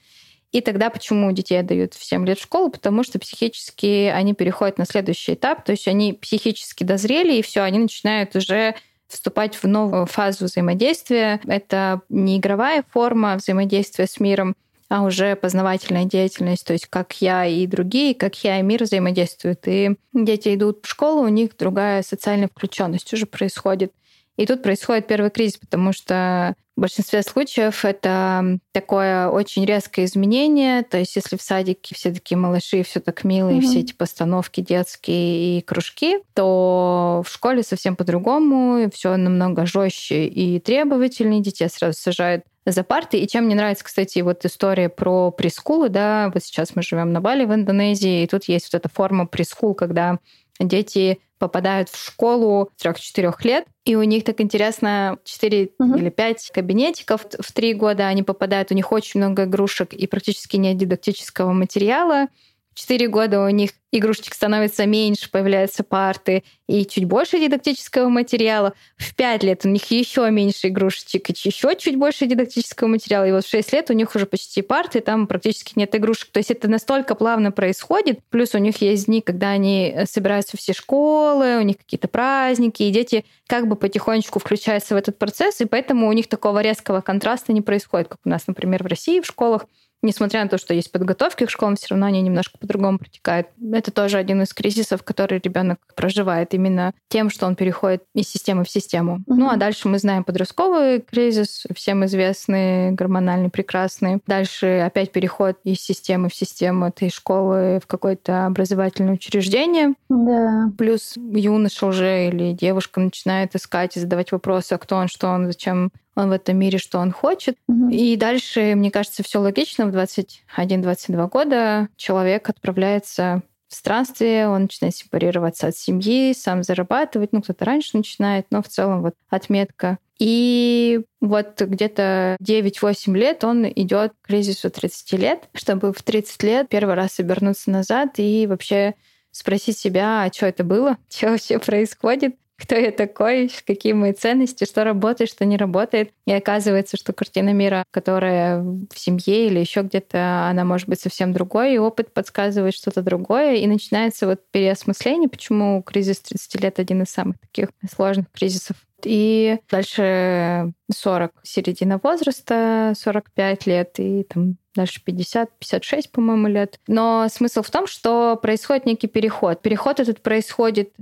И 0.52 0.60
тогда 0.60 0.90
почему 0.90 1.32
детей 1.32 1.58
отдают 1.58 1.94
в 1.94 2.04
7 2.04 2.26
лет 2.26 2.38
в 2.38 2.42
школу? 2.42 2.70
Потому 2.70 3.02
что 3.04 3.18
психически 3.18 4.12
они 4.14 4.34
переходят 4.34 4.78
на 4.78 4.84
следующий 4.84 5.34
этап, 5.34 5.64
то 5.64 5.72
есть 5.72 5.88
они 5.88 6.12
психически 6.12 6.84
дозрели, 6.84 7.36
и 7.36 7.42
все, 7.42 7.62
они 7.62 7.78
начинают 7.78 8.36
уже 8.36 8.74
вступать 9.08 9.56
в 9.56 9.64
новую 9.64 10.06
фазу 10.06 10.44
взаимодействия. 10.46 11.40
Это 11.46 12.02
не 12.08 12.38
игровая 12.38 12.84
форма 12.90 13.36
взаимодействия 13.36 14.06
с 14.06 14.20
миром, 14.20 14.54
а 14.92 15.00
уже 15.04 15.36
познавательная 15.36 16.04
деятельность, 16.04 16.66
то 16.66 16.74
есть 16.74 16.86
как 16.86 17.14
я 17.22 17.46
и 17.46 17.66
другие, 17.66 18.14
как 18.14 18.44
я 18.44 18.60
и 18.60 18.62
мир 18.62 18.82
взаимодействуют. 18.82 19.60
И 19.64 19.96
дети 20.12 20.54
идут 20.54 20.80
в 20.84 20.88
школу, 20.88 21.22
у 21.22 21.28
них 21.28 21.56
другая 21.56 22.02
социальная 22.02 22.48
включенность 22.48 23.10
уже 23.14 23.24
происходит. 23.24 23.92
И 24.36 24.44
тут 24.44 24.62
происходит 24.62 25.06
первый 25.06 25.30
кризис, 25.30 25.56
потому 25.56 25.94
что 25.94 26.54
в 26.76 26.80
большинстве 26.80 27.22
случаев 27.22 27.86
это 27.86 28.58
такое 28.72 29.28
очень 29.28 29.64
резкое 29.64 30.04
изменение. 30.04 30.82
То 30.82 30.98
есть 30.98 31.16
если 31.16 31.38
в 31.38 31.42
садике 31.42 31.94
все 31.94 32.12
такие 32.12 32.36
малыши, 32.36 32.82
все 32.82 33.00
так 33.00 33.24
милые, 33.24 33.60
mm-hmm. 33.60 33.66
все 33.66 33.80
эти 33.80 33.94
постановки 33.94 34.60
детские 34.60 35.58
и 35.58 35.62
кружки, 35.62 36.18
то 36.34 37.22
в 37.26 37.30
школе 37.30 37.62
совсем 37.62 37.96
по-другому, 37.96 38.90
все 38.92 39.16
намного 39.16 39.64
жестче 39.64 40.26
и 40.26 40.60
требовательнее. 40.60 41.40
Детей 41.40 41.68
сразу 41.70 41.98
сажают 41.98 42.44
за 42.64 42.84
парты. 42.84 43.18
И 43.18 43.28
чем 43.28 43.44
мне 43.44 43.54
нравится, 43.54 43.84
кстати, 43.84 44.20
вот 44.20 44.44
история 44.44 44.88
про 44.88 45.30
прескулы, 45.30 45.88
да, 45.88 46.30
вот 46.32 46.42
сейчас 46.42 46.76
мы 46.76 46.82
живем 46.82 47.12
на 47.12 47.20
Бали 47.20 47.44
в 47.44 47.54
Индонезии, 47.54 48.22
и 48.22 48.26
тут 48.26 48.44
есть 48.44 48.72
вот 48.72 48.78
эта 48.78 48.88
форма 48.88 49.26
прескул, 49.26 49.74
когда 49.74 50.18
дети 50.58 51.20
попадают 51.38 51.88
в 51.88 51.96
школу 51.96 52.70
3-4 52.80 53.34
лет, 53.42 53.64
и 53.84 53.96
у 53.96 54.02
них 54.04 54.22
так 54.22 54.40
интересно 54.40 55.18
4 55.24 55.70
угу. 55.76 55.94
или 55.96 56.08
5 56.08 56.52
кабинетиков 56.54 57.26
в 57.36 57.52
3 57.52 57.74
года 57.74 58.06
они 58.06 58.22
попадают, 58.22 58.70
у 58.70 58.74
них 58.74 58.92
очень 58.92 59.18
много 59.18 59.44
игрушек 59.44 59.92
и 59.92 60.06
практически 60.06 60.56
нет 60.56 60.76
дидактического 60.76 61.52
материала. 61.52 62.28
Четыре 62.74 63.08
года 63.08 63.40
у 63.40 63.48
них 63.48 63.70
игрушечек 63.92 64.32
становится 64.34 64.86
меньше, 64.86 65.30
появляются 65.30 65.84
парты 65.84 66.44
и 66.66 66.86
чуть 66.86 67.04
больше 67.04 67.38
дидактического 67.38 68.08
материала. 68.08 68.72
В 68.96 69.14
пять 69.14 69.42
лет 69.42 69.66
у 69.66 69.68
них 69.68 69.90
еще 69.90 70.30
меньше 70.30 70.68
игрушечек 70.68 71.28
и 71.28 71.34
еще 71.44 71.76
чуть 71.76 71.96
больше 71.96 72.26
дидактического 72.26 72.88
материала. 72.88 73.28
И 73.28 73.32
вот 73.32 73.44
в 73.44 73.48
шесть 73.48 73.72
лет 73.72 73.90
у 73.90 73.92
них 73.92 74.14
уже 74.14 74.24
почти 74.24 74.62
парты, 74.62 75.00
там 75.00 75.26
практически 75.26 75.74
нет 75.76 75.94
игрушек. 75.94 76.30
То 76.32 76.38
есть 76.38 76.50
это 76.50 76.68
настолько 76.68 77.14
плавно 77.14 77.52
происходит. 77.52 78.20
Плюс 78.30 78.54
у 78.54 78.58
них 78.58 78.80
есть 78.80 79.06
дни, 79.06 79.20
когда 79.20 79.50
они 79.50 79.92
э, 79.94 80.06
собираются 80.06 80.56
все 80.56 80.72
школы, 80.72 81.58
у 81.58 81.62
них 81.62 81.76
какие-то 81.76 82.08
праздники, 82.08 82.82
и 82.84 82.90
дети 82.90 83.26
как 83.46 83.68
бы 83.68 83.76
потихонечку 83.76 84.38
включаются 84.38 84.94
в 84.94 84.96
этот 84.96 85.18
процесс, 85.18 85.60
и 85.60 85.66
поэтому 85.66 86.08
у 86.08 86.12
них 86.12 86.26
такого 86.26 86.60
резкого 86.62 87.02
контраста 87.02 87.52
не 87.52 87.60
происходит, 87.60 88.08
как 88.08 88.18
у 88.24 88.28
нас, 88.30 88.46
например, 88.46 88.82
в 88.82 88.86
России 88.86 89.20
в 89.20 89.26
школах 89.26 89.66
несмотря 90.02 90.42
на 90.42 90.48
то, 90.48 90.58
что 90.58 90.74
есть 90.74 90.90
подготовки 90.90 91.46
к 91.46 91.50
школам, 91.50 91.76
все 91.76 91.88
равно 91.90 92.06
они 92.06 92.20
немножко 92.20 92.58
по-другому 92.58 92.98
протекают. 92.98 93.48
Это 93.72 93.90
тоже 93.90 94.18
один 94.18 94.42
из 94.42 94.52
кризисов, 94.52 95.02
который 95.02 95.40
ребенок 95.42 95.78
проживает 95.94 96.54
именно 96.54 96.92
тем, 97.08 97.30
что 97.30 97.46
он 97.46 97.56
переходит 97.56 98.02
из 98.14 98.28
системы 98.28 98.64
в 98.64 98.70
систему. 98.70 99.18
Mm-hmm. 99.18 99.34
Ну 99.34 99.48
а 99.48 99.56
дальше 99.56 99.88
мы 99.88 99.98
знаем 99.98 100.24
подростковый 100.24 101.00
кризис, 101.00 101.64
всем 101.74 102.04
известный, 102.04 102.92
гормональный, 102.92 103.50
прекрасный. 103.50 104.20
Дальше 104.26 104.82
опять 104.84 105.12
переход 105.12 105.58
из 105.64 105.78
системы 105.78 106.28
в 106.28 106.34
систему 106.34 106.88
этой 106.88 107.10
школы 107.10 107.80
в 107.82 107.86
какое-то 107.86 108.46
образовательное 108.46 109.14
учреждение. 109.14 109.94
Да. 110.08 110.70
Плюс 110.76 111.14
юноша 111.16 111.86
уже 111.86 112.28
или 112.28 112.52
девушка 112.52 113.00
начинает 113.00 113.54
искать 113.54 113.96
и 113.96 114.00
задавать 114.00 114.32
вопросы, 114.32 114.72
а 114.72 114.78
кто 114.78 114.96
он, 114.96 115.08
что 115.08 115.28
он, 115.28 115.46
зачем 115.46 115.90
он 116.14 116.28
в 116.28 116.32
этом 116.32 116.58
мире, 116.58 116.78
что 116.78 116.98
он 116.98 117.12
хочет. 117.12 117.56
Угу. 117.68 117.90
И 117.90 118.16
дальше, 118.16 118.74
мне 118.74 118.90
кажется, 118.90 119.22
все 119.22 119.40
логично. 119.40 119.86
В 119.86 119.96
21-22 119.96 121.28
года 121.28 121.88
человек 121.96 122.48
отправляется 122.48 123.42
в 123.68 123.74
странстве, 123.74 124.48
он 124.48 124.62
начинает 124.62 124.94
сепарироваться 124.94 125.68
от 125.68 125.76
семьи, 125.76 126.34
сам 126.34 126.62
зарабатывать. 126.62 127.32
Ну, 127.32 127.40
кто-то 127.40 127.64
раньше 127.64 127.96
начинает, 127.96 128.46
но 128.50 128.62
в 128.62 128.68
целом 128.68 129.00
вот 129.00 129.14
отметка. 129.30 129.98
И 130.18 131.00
вот 131.20 131.60
где-то 131.60 132.36
9-8 132.40 133.16
лет 133.16 133.44
он 133.44 133.66
идет 133.66 134.12
к 134.20 134.26
кризису 134.26 134.70
30 134.70 135.12
лет, 135.18 135.48
чтобы 135.54 135.92
в 135.92 136.02
30 136.02 136.42
лет 136.42 136.68
первый 136.68 136.94
раз 136.94 137.18
обернуться 137.18 137.70
назад 137.70 138.18
и 138.18 138.46
вообще 138.46 138.94
спросить 139.30 139.78
себя, 139.78 140.22
а 140.22 140.32
что 140.32 140.46
это 140.46 140.62
было, 140.62 140.98
что 141.08 141.30
вообще 141.30 141.58
происходит, 141.58 142.36
кто 142.62 142.76
я 142.76 142.92
такой, 142.92 143.50
какие 143.66 143.92
мои 143.92 144.12
ценности, 144.12 144.64
что 144.64 144.84
работает, 144.84 145.30
что 145.30 145.44
не 145.44 145.56
работает. 145.56 146.12
И 146.26 146.32
оказывается, 146.32 146.96
что 146.96 147.12
картина 147.12 147.52
мира, 147.52 147.84
которая 147.90 148.62
в 148.62 148.98
семье 148.98 149.48
или 149.48 149.58
еще 149.58 149.82
где-то, 149.82 150.46
она 150.48 150.64
может 150.64 150.88
быть 150.88 151.00
совсем 151.00 151.32
другой, 151.32 151.74
и 151.74 151.78
опыт 151.78 152.14
подсказывает 152.14 152.74
что-то 152.74 153.02
другое, 153.02 153.56
и 153.56 153.66
начинается 153.66 154.26
вот 154.26 154.40
переосмысление, 154.52 155.28
почему 155.28 155.82
кризис 155.82 156.20
30 156.20 156.62
лет 156.62 156.78
один 156.78 157.02
из 157.02 157.08
самых 157.08 157.38
таких 157.40 157.70
сложных 157.90 158.30
кризисов. 158.30 158.76
И 159.04 159.58
дальше 159.68 160.72
40 160.94 161.32
середина 161.42 161.98
возраста, 162.00 162.92
45 162.96 163.66
лет, 163.66 163.94
и 163.98 164.22
там 164.22 164.56
дальше 164.76 165.02
50, 165.04 165.50
56, 165.58 166.12
по-моему, 166.12 166.46
лет. 166.46 166.78
Но 166.86 167.26
смысл 167.28 167.62
в 167.62 167.70
том, 167.70 167.88
что 167.88 168.38
происходит 168.40 168.86
некий 168.86 169.08
переход. 169.08 169.60
Переход 169.60 169.98
этот 169.98 170.22
происходит 170.22 170.92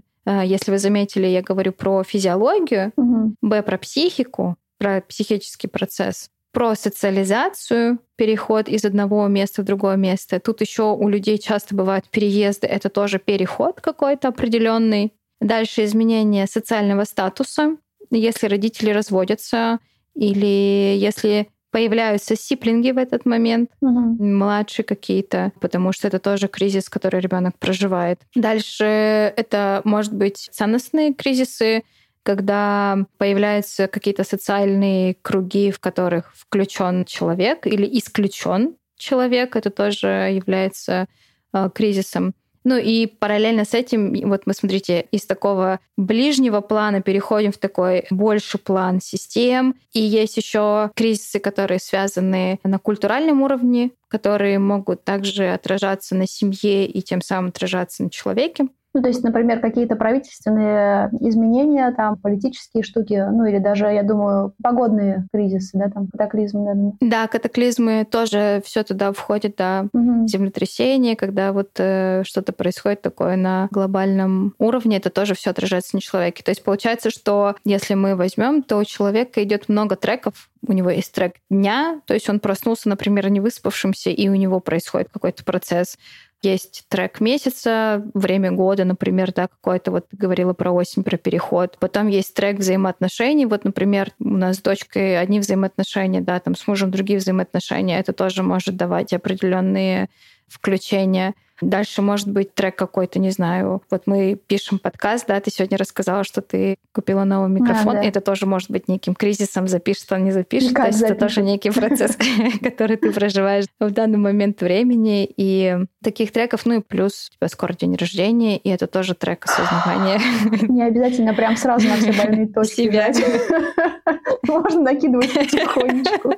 если 0.45 0.71
вы 0.71 0.79
заметили, 0.79 1.27
я 1.27 1.43
говорю 1.43 1.73
про 1.73 2.05
физиологию, 2.05 2.93
угу. 2.97 3.35
б 3.43 3.63
про 3.63 3.79
психику, 3.79 4.57
про 4.79 5.01
психический 5.01 5.69
процесс, 5.69 6.31
про 6.53 6.75
социализацию, 6.75 7.99
переход 8.17 8.69
из 8.69 8.85
одного 8.85 9.27
места 9.29 9.63
в 9.63 9.65
другое 9.65 9.97
место. 9.97 10.41
Тут 10.41 10.61
еще 10.61 10.95
у 10.95 11.09
людей 11.09 11.39
часто 11.39 11.75
бывают 11.75 12.09
переезды, 12.11 12.67
это 12.67 12.89
тоже 12.89 13.19
переход 13.19 13.81
какой-то 13.81 14.29
определенный. 14.29 15.13
Дальше 15.41 15.85
изменение 15.85 16.47
социального 16.47 17.05
статуса, 17.05 17.77
если 18.11 18.47
родители 18.47 18.91
разводятся 18.91 19.79
или 20.15 20.97
если 20.97 21.49
появляются 21.71 22.37
сиплинги 22.37 22.91
в 22.91 22.99
этот 22.99 23.27
момент, 23.27 23.71
угу. 23.81 24.23
младшие 24.23 24.85
какие-то, 24.85 25.53
потому 25.61 25.93
что 25.93 26.09
это 26.09 26.19
тоже 26.19 26.49
кризис, 26.49 26.89
который 26.89 27.21
ребенок 27.21 27.59
проживает. 27.59 28.21
Дальше 28.35 28.85
это 28.85 29.81
может 29.85 30.13
быть 30.13 30.49
ценностные 30.53 31.15
кризисы, 31.15 31.83
когда 32.23 32.99
появляются 33.19 33.87
какие-то 33.87 34.25
социальные 34.25 35.17
круги, 35.23 35.71
в 35.71 35.81
которых 35.81 36.35
включен 36.37 37.05
человек 37.05 37.67
или 37.67 37.89
исключен 37.99 38.77
человек, 38.97 39.57
это 39.57 39.71
тоже 39.71 40.07
является 40.33 41.07
э, 41.53 41.71
кризисом. 41.75 42.35
Ну 42.65 42.77
и 42.77 43.07
параллельно 43.07 43.65
с 43.65 43.75
этим, 43.75 44.13
вот 44.29 44.43
мы, 44.47 44.53
смотрите, 44.53 45.07
из 45.11 45.25
такого 45.25 45.81
ближнего 45.97 46.61
плана 46.61 47.01
переходим 47.01 47.53
в 47.53 47.59
такой 47.59 48.05
больше 48.11 48.59
план 48.59 49.01
систем. 49.01 49.77
И 49.93 50.01
есть 50.01 50.37
еще 50.37 50.91
кризисы, 50.95 51.39
которые 51.39 51.81
связаны 51.81 52.59
на 52.63 52.79
культуральном 52.79 53.43
уровне, 53.43 53.93
которые 54.09 54.59
могут 54.59 55.05
также 55.05 55.49
отражаться 55.53 56.15
на 56.15 56.27
семье 56.27 56.87
и 56.87 57.01
тем 57.03 57.23
самым 57.23 57.49
отражаться 57.49 58.03
на 58.03 58.11
человеке. 58.11 58.67
Ну, 58.93 59.03
то 59.03 59.09
есть, 59.09 59.23
например, 59.23 59.61
какие-то 59.61 59.95
правительственные 59.95 61.11
изменения, 61.21 61.93
там, 61.93 62.17
политические 62.17 62.83
штуки, 62.83 63.25
ну, 63.31 63.45
или 63.45 63.59
даже, 63.59 63.87
я 63.87 64.03
думаю, 64.03 64.53
погодные 64.63 65.27
кризисы, 65.33 65.79
да, 65.79 65.89
там, 65.91 66.09
катаклизмы, 66.09 66.61
наверное. 66.61 66.93
Да, 67.01 67.29
катаклизмы 67.29 68.05
тоже 68.11 68.63
все 68.65 68.83
туда 68.83 69.13
входит, 69.13 69.55
да, 69.57 69.87
угу. 69.93 70.27
землетрясение, 70.27 71.15
когда 71.15 71.53
вот 71.53 71.71
э, 71.79 72.23
что-то 72.25 72.53
происходит 72.53 73.03
такое 73.03 73.37
на 73.37 73.69
глобальном 73.71 74.55
уровне, 74.59 74.97
это 74.97 75.11
тоже 75.11 75.35
все 75.35 75.51
отражается 75.51 75.95
на 75.95 76.01
человеке. 76.01 76.43
То 76.43 76.51
есть 76.51 76.65
получается, 76.65 77.11
что 77.11 77.55
если 77.65 77.95
мы 77.95 78.17
возьмем, 78.17 78.63
то 78.63 78.79
у 78.79 78.85
человека 78.85 79.43
идет 79.45 79.69
много 79.69 79.95
треков, 79.95 80.51
у 80.67 80.73
него 80.73 80.91
есть 80.91 81.13
трек 81.15 81.35
дня, 81.49 82.01
то 82.07 82.15
есть 82.15 82.29
он 82.29 82.41
проснулся, 82.41 82.89
например, 82.89 83.29
не 83.31 83.41
выспавшимся, 83.41 84.11
и 84.11 84.29
у 84.29 84.35
него 84.35 84.61
происходит 84.61 85.09
какой-то 85.13 85.45
процесс 85.45 85.97
есть 86.43 86.85
трек 86.89 87.21
месяца, 87.21 88.03
время 88.15 88.51
года, 88.53 88.85
например, 88.85 89.33
да, 89.33 89.49
какой-то, 89.49 89.91
вот 89.91 90.07
говорила 90.13 90.53
про 90.53 90.71
осень, 90.71 91.05
про 91.05 91.17
переход. 91.17 91.77
Потом 91.79 92.09
есть 92.09 92.35
трек 92.35 92.59
взаимоотношений. 92.59 93.47
Вот, 93.47 93.65
например, 93.65 94.13
у 94.19 94.31
нас 94.31 94.57
с 94.57 94.63
дочкой 94.63 95.19
одни 95.19 95.41
взаимоотношения, 95.41 96.21
да, 96.21 96.41
там 96.41 96.55
с 96.55 96.67
мужем 96.67 96.91
другие 96.91 97.19
взаимоотношения. 97.19 97.99
Это 97.99 98.13
тоже 98.13 98.43
может 98.43 98.77
давать 98.77 99.13
определенные 99.13 100.09
включения. 100.49 101.35
Дальше 101.61 102.03
может 102.03 102.29
быть 102.29 102.55
трек 102.55 102.77
какой-то, 102.77 103.19
не 103.19 103.31
знаю. 103.31 103.83
Вот 103.91 104.03
мы 104.07 104.39
пишем 104.47 104.79
подкаст, 104.79 105.27
да, 105.27 105.41
ты 105.41 105.51
сегодня 105.51 105.77
рассказала, 105.77 106.25
что 106.25 106.41
ты 106.41 106.77
купила 106.93 107.25
новый 107.25 107.51
микрофон. 107.51 107.97
А, 107.97 108.01
да. 108.01 108.05
Это 108.05 108.21
тоже 108.21 108.47
может 108.47 108.71
быть 108.71 108.89
неким 108.89 109.15
кризисом, 109.15 109.69
запишет 109.69 110.11
он, 110.13 110.25
не 110.25 110.33
запишет. 110.33 110.75
То 110.75 110.87
есть 110.87 110.99
запишет. 110.99 111.17
это 111.17 111.27
тоже 111.27 111.43
некий 111.43 111.71
процесс, 111.71 112.17
который 112.63 112.97
ты 112.97 113.13
проживаешь 113.13 113.67
в 113.79 113.91
данный 113.91 114.19
момент 114.19 114.61
времени. 114.61 115.29
И 115.37 115.77
таких 116.03 116.33
треков, 116.33 116.65
ну 116.65 116.79
и 116.79 116.81
плюс 116.81 117.31
у 117.33 117.37
тебя 117.37 117.49
скоро 117.49 117.75
день 117.75 117.97
рождения, 117.97 118.57
и 118.57 118.69
это 118.71 118.87
тоже 118.87 119.15
трек 119.15 119.45
осознавания. 119.45 120.21
Не 120.69 120.83
обязательно 120.83 121.35
прям 121.35 121.57
сразу 121.57 121.89
на 121.89 121.97
все 121.97 122.13
больные 122.13 122.47
точки. 122.55 122.71
Себя. 122.71 123.13
Можно 124.47 124.83
накидывать 124.83 125.33
потихонечку. 125.35 126.35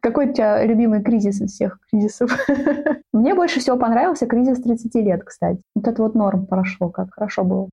Какой 0.00 0.30
у 0.30 0.32
тебя 0.32 0.64
любимый 0.64 1.02
кризис 1.02 1.40
из 1.40 1.52
всех 1.52 1.78
кризисов? 1.90 2.30
Мне 3.12 3.34
больше 3.34 3.60
всего 3.60 3.76
понравился 3.76 4.26
кризис 4.26 4.62
30 4.62 4.94
лет, 4.96 5.24
кстати. 5.24 5.60
Вот 5.74 5.88
это 5.88 6.02
вот 6.02 6.14
норм 6.14 6.46
прошло, 6.46 6.88
как 6.88 7.12
хорошо 7.12 7.44
было. 7.44 7.68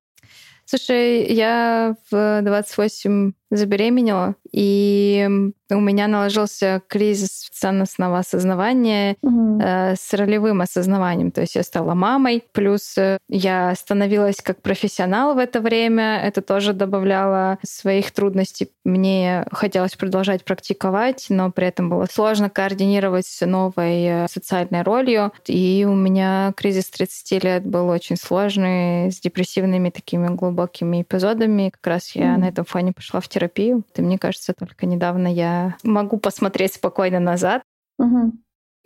Слушай, 0.64 1.32
я 1.32 1.94
в 2.10 2.40
28 2.42 3.32
забеременела, 3.52 4.34
и 4.52 5.52
у 5.70 5.80
меня 5.80 6.06
наложился 6.06 6.82
кризис 6.86 7.48
ценностного 7.52 8.18
осознавания 8.18 9.16
угу. 9.22 9.58
э, 9.60 9.96
с 9.96 10.12
ролевым 10.14 10.60
осознаванием. 10.60 11.30
То 11.32 11.40
есть 11.40 11.56
я 11.56 11.62
стала 11.62 11.94
мамой, 11.94 12.44
плюс 12.52 12.96
э, 12.98 13.18
я 13.28 13.74
становилась 13.74 14.36
как 14.42 14.62
профессионал 14.62 15.34
в 15.34 15.38
это 15.38 15.60
время. 15.60 16.20
Это 16.22 16.42
тоже 16.42 16.72
добавляло 16.72 17.58
своих 17.64 18.12
трудностей. 18.12 18.70
Мне 18.84 19.46
хотелось 19.50 19.96
продолжать 19.96 20.44
практиковать, 20.44 21.26
но 21.30 21.50
при 21.50 21.66
этом 21.66 21.90
было 21.90 22.06
сложно 22.10 22.48
координировать 22.48 23.26
с 23.26 23.44
новой 23.44 24.04
э, 24.04 24.26
социальной 24.30 24.82
ролью. 24.82 25.32
И 25.46 25.84
у 25.88 25.94
меня 25.94 26.52
кризис 26.56 26.88
30 26.90 27.42
лет 27.42 27.66
был 27.66 27.88
очень 27.88 28.16
сложный, 28.16 29.10
с 29.10 29.18
депрессивными 29.18 29.90
такими 29.90 30.28
глубокими 30.28 31.02
эпизодами. 31.02 31.70
Как 31.70 31.86
раз 31.86 32.14
я 32.14 32.34
mm. 32.34 32.36
на 32.36 32.48
этом 32.48 32.64
фоне 32.64 32.92
пошла 32.92 33.20
в 33.20 33.28
терапию. 33.28 33.82
И 33.96 34.02
мне 34.02 34.18
кажется, 34.18 34.35
только 34.58 34.86
недавно 34.86 35.32
я 35.32 35.76
могу 35.82 36.18
посмотреть 36.18 36.74
спокойно 36.74 37.20
назад. 37.20 37.62
Угу. 37.98 38.32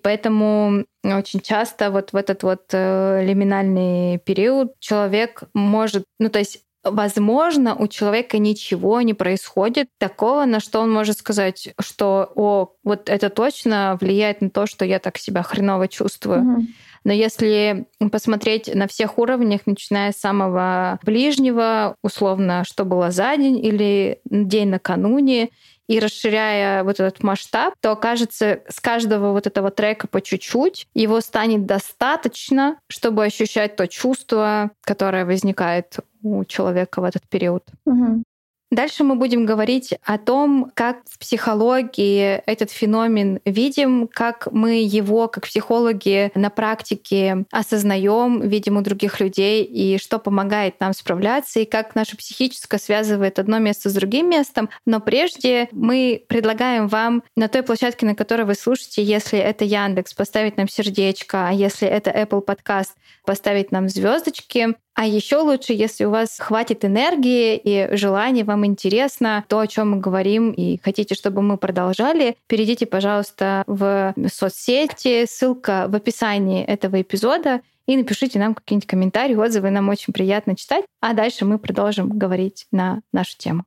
Поэтому 0.02 0.84
очень 1.04 1.40
часто 1.40 1.90
вот 1.90 2.12
в 2.12 2.16
этот 2.16 2.42
вот 2.42 2.62
э, 2.72 3.24
лиминальный 3.24 4.18
период 4.18 4.72
человек 4.78 5.44
может, 5.52 6.04
ну 6.18 6.30
то 6.30 6.38
есть 6.38 6.64
Возможно, 6.82 7.74
у 7.74 7.88
человека 7.88 8.38
ничего 8.38 9.02
не 9.02 9.12
происходит 9.12 9.88
такого, 9.98 10.46
на 10.46 10.60
что 10.60 10.80
он 10.80 10.90
может 10.90 11.18
сказать, 11.18 11.74
что 11.78 12.32
о, 12.34 12.74
вот 12.82 13.10
это 13.10 13.28
точно 13.28 13.98
влияет 14.00 14.40
на 14.40 14.48
то, 14.48 14.66
что 14.66 14.86
я 14.86 14.98
так 14.98 15.18
себя 15.18 15.42
хреново 15.42 15.88
чувствую. 15.88 16.40
Угу. 16.40 16.66
Но 17.04 17.12
если 17.12 17.86
посмотреть 18.10 18.74
на 18.74 18.86
всех 18.86 19.18
уровнях, 19.18 19.62
начиная 19.66 20.12
с 20.12 20.16
самого 20.16 20.98
ближнего, 21.02 21.96
условно, 22.02 22.64
что 22.66 22.84
было 22.84 23.10
за 23.10 23.36
день 23.36 23.58
или 23.64 24.20
день 24.24 24.68
накануне, 24.68 25.50
и 25.90 25.98
расширяя 25.98 26.84
вот 26.84 27.00
этот 27.00 27.24
масштаб, 27.24 27.74
то 27.80 27.90
окажется 27.90 28.60
с 28.68 28.78
каждого 28.78 29.32
вот 29.32 29.48
этого 29.48 29.72
трека 29.72 30.06
по 30.06 30.20
чуть-чуть 30.20 30.86
его 30.94 31.20
станет 31.20 31.66
достаточно, 31.66 32.78
чтобы 32.86 33.24
ощущать 33.24 33.74
то 33.74 33.88
чувство, 33.88 34.70
которое 34.82 35.24
возникает 35.24 35.96
у 36.22 36.44
человека 36.44 37.00
в 37.00 37.04
этот 37.04 37.28
период. 37.28 37.64
Угу. 37.86 38.22
Дальше 38.70 39.02
мы 39.02 39.16
будем 39.16 39.46
говорить 39.46 39.94
о 40.04 40.16
том, 40.16 40.70
как 40.74 40.98
в 41.08 41.18
психологии 41.18 42.40
этот 42.46 42.70
феномен 42.70 43.40
видим, 43.44 44.06
как 44.06 44.46
мы 44.52 44.82
его, 44.82 45.26
как 45.26 45.46
психологи, 45.46 46.30
на 46.36 46.50
практике 46.50 47.44
осознаем, 47.50 48.40
видим 48.40 48.76
у 48.76 48.82
других 48.82 49.18
людей, 49.18 49.64
и 49.64 49.98
что 49.98 50.20
помогает 50.20 50.78
нам 50.78 50.92
справляться, 50.92 51.58
и 51.58 51.64
как 51.64 51.96
наше 51.96 52.16
психическое 52.16 52.78
связывает 52.78 53.40
одно 53.40 53.58
место 53.58 53.90
с 53.90 53.94
другим 53.94 54.30
местом. 54.30 54.70
Но 54.86 55.00
прежде 55.00 55.68
мы 55.72 56.22
предлагаем 56.28 56.86
вам 56.86 57.24
на 57.34 57.48
той 57.48 57.64
площадке, 57.64 58.06
на 58.06 58.14
которой 58.14 58.42
вы 58.42 58.54
слушаете, 58.54 59.02
если 59.02 59.40
это 59.40 59.64
Яндекс, 59.64 60.14
поставить 60.14 60.56
нам 60.56 60.68
сердечко, 60.68 61.48
а 61.48 61.52
если 61.52 61.88
это 61.88 62.10
Apple 62.10 62.44
Podcast, 62.46 62.90
поставить 63.24 63.72
нам 63.72 63.88
звездочки, 63.88 64.76
А 64.94 65.06
еще 65.06 65.38
лучше, 65.38 65.72
если 65.72 66.04
у 66.04 66.10
вас 66.10 66.38
хватит 66.38 66.84
энергии 66.84 67.56
и 67.56 67.96
желания, 67.96 68.44
вам 68.44 68.66
интересно 68.66 69.44
то, 69.48 69.60
о 69.60 69.66
чем 69.66 69.92
мы 69.92 69.96
говорим, 69.98 70.50
и 70.50 70.78
хотите, 70.82 71.14
чтобы 71.14 71.42
мы 71.42 71.56
продолжали, 71.56 72.36
перейдите, 72.48 72.86
пожалуйста, 72.86 73.62
в 73.66 74.14
соцсети, 74.30 75.26
ссылка 75.26 75.86
в 75.88 75.94
описании 75.94 76.64
этого 76.64 77.00
эпизода, 77.00 77.60
и 77.86 77.96
напишите 77.96 78.38
нам 78.38 78.54
какие-нибудь 78.54 78.88
комментарии, 78.88 79.34
отзывы, 79.34 79.70
нам 79.70 79.88
очень 79.88 80.12
приятно 80.12 80.54
читать. 80.54 80.84
А 81.00 81.14
дальше 81.14 81.44
мы 81.44 81.58
продолжим 81.58 82.08
говорить 82.08 82.66
на 82.70 83.00
нашу 83.12 83.36
тему. 83.38 83.64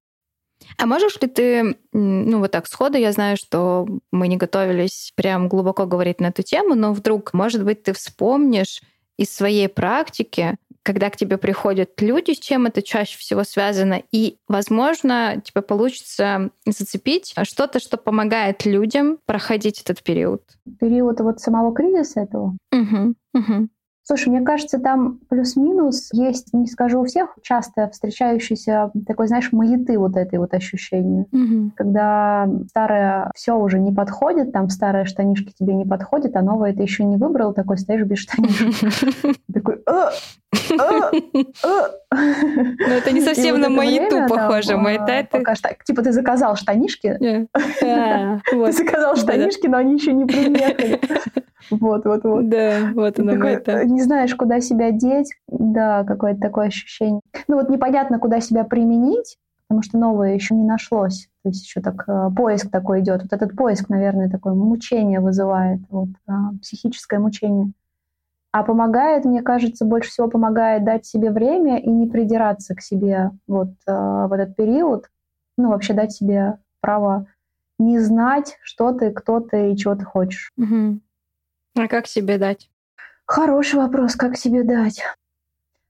А 0.78 0.86
можешь 0.86 1.20
ли 1.20 1.28
ты, 1.28 1.78
ну 1.92 2.40
вот 2.40 2.52
так 2.52 2.68
сходу, 2.68 2.98
я 2.98 3.12
знаю, 3.12 3.38
что 3.38 3.86
мы 4.12 4.28
не 4.28 4.38
готовились 4.38 5.12
прям 5.16 5.50
глубоко 5.50 5.86
говорить 5.86 6.22
на 6.22 6.28
эту 6.28 6.42
тему, 6.44 6.76
но 6.76 6.94
вдруг, 6.94 7.34
может 7.34 7.64
быть, 7.66 7.84
ты 7.84 7.94
вспомнишь 7.94 8.82
из 9.18 9.34
своей 9.34 9.68
практики, 9.68 10.56
когда 10.84 11.10
к 11.10 11.16
тебе 11.16 11.38
приходят 11.38 12.00
люди, 12.02 12.32
с 12.34 12.40
чем 12.40 12.66
это 12.66 12.82
чаще 12.82 13.18
всего 13.18 13.44
связано, 13.44 14.02
и, 14.12 14.38
возможно, 14.48 15.42
тебе 15.44 15.62
получится 15.62 16.52
зацепить 16.66 17.34
что-то, 17.44 17.80
что 17.80 17.98
помогает 17.98 18.66
людям 18.66 19.18
проходить 19.26 19.82
этот 19.82 20.04
период. 20.04 20.44
Период 20.80 21.20
вот 21.22 21.40
самого 21.40 21.74
кризиса 21.74 22.22
этого? 22.22 22.58
Угу, 22.72 23.16
угу. 23.34 23.70
Слушай, 24.06 24.32
мне 24.32 24.42
кажется, 24.42 24.80
там 24.80 25.20
плюс-минус 25.30 26.10
есть, 26.12 26.54
не 26.54 26.68
скажу 26.68 27.02
у 27.02 27.06
всех, 27.06 27.38
часто 27.42 27.90
встречающийся 27.90 28.92
такой, 29.08 29.28
знаешь, 29.28 29.54
маяты 29.54 29.98
вот 29.98 30.18
этой 30.18 30.40
вот 30.40 30.54
ощущения. 30.54 31.26
Угу. 31.32 31.72
Когда 31.78 32.50
старое 32.68 33.32
все 33.34 33.56
уже 33.56 33.80
не 33.80 33.94
подходит, 33.94 34.52
там 34.52 34.70
старые 34.70 35.06
штанишки 35.06 35.54
тебе 35.58 35.74
не 35.74 35.86
подходят, 35.86 36.36
а 36.36 36.42
новое 36.42 36.74
ты 36.74 36.84
еще 36.84 37.06
не 37.06 37.16
выбрал, 37.16 37.54
такой 37.54 37.78
стоишь 37.78 38.04
без 38.04 38.20
штанишек. 38.20 38.74
Такой, 39.54 39.82
«Э, 39.88 40.10
э, 40.72 41.12
э». 41.64 41.88
Ну, 42.12 42.94
это 42.94 43.12
не 43.12 43.22
совсем 43.22 43.60
на 43.60 43.70
маяту 43.70 44.28
похоже. 44.28 44.78
Маята 44.78 45.14
это... 45.14 45.38
Типа 45.86 46.02
ты 46.02 46.12
заказал 46.12 46.56
штанишки, 46.56 47.48
ты 47.80 48.72
заказал 48.72 49.16
штанишки, 49.16 49.68
но 49.68 49.78
они 49.78 49.94
еще 49.94 50.14
не 50.14 50.26
приехали. 50.26 51.00
Вот, 51.70 52.06
вот, 52.06 52.24
вот. 52.24 52.50
Да, 52.50 52.92
вот 52.94 53.20
она 53.20 53.34
Такой, 53.34 53.86
Не 53.86 54.02
знаешь, 54.02 54.34
куда 54.36 54.60
себя 54.62 54.92
деть. 54.92 55.34
Да, 55.48 56.04
какое-то 56.04 56.42
такое 56.42 56.68
ощущение. 56.68 57.22
Ну 57.48 57.56
вот 57.56 57.70
непонятно, 57.70 58.20
куда 58.20 58.40
себя 58.40 58.64
применить, 58.64 59.38
потому 59.68 59.82
что 59.84 59.98
новое 59.98 60.34
еще 60.34 60.56
не 60.56 60.64
нашлось. 60.64 61.30
То 61.44 61.50
есть 61.50 61.66
еще 61.66 61.82
так 61.82 62.04
э, 62.08 62.30
поиск 62.36 62.70
такой 62.70 63.02
идет. 63.02 63.24
Вот 63.24 63.34
этот 63.34 63.56
поиск, 63.56 63.90
наверное, 63.90 64.30
такое 64.30 64.54
мучение 64.54 65.20
вызывает, 65.20 65.82
вот, 65.90 66.10
а, 66.28 66.52
психическое 66.62 67.20
мучение. 67.20 67.72
А 68.52 68.64
помогает, 68.64 69.26
мне 69.26 69.42
кажется, 69.42 69.84
больше 69.84 70.12
всего 70.12 70.28
помогает 70.28 70.86
дать 70.86 71.06
себе 71.06 71.32
время 71.32 71.80
и 71.80 71.90
не 71.90 72.08
придираться 72.08 72.76
к 72.76 72.82
себе 72.82 73.32
вот 73.48 73.70
э, 73.88 73.92
в 73.92 74.32
этот 74.32 74.56
период. 74.56 75.10
Ну, 75.58 75.70
вообще 75.70 75.94
дать 75.94 76.12
себе 76.12 76.60
право 76.80 77.26
не 77.80 78.00
знать, 78.00 78.58
что 78.62 78.92
ты, 78.92 79.12
кто 79.12 79.40
ты 79.40 79.72
и 79.72 79.78
чего 79.78 79.96
ты 79.96 80.06
хочешь. 80.06 80.52
Угу. 80.58 81.00
А 81.76 81.88
как 81.88 82.08
себе 82.08 82.38
дать? 82.38 82.70
Хороший 83.26 83.76
вопрос, 83.76 84.16
как 84.16 84.38
себе 84.38 84.64
дать. 84.64 85.02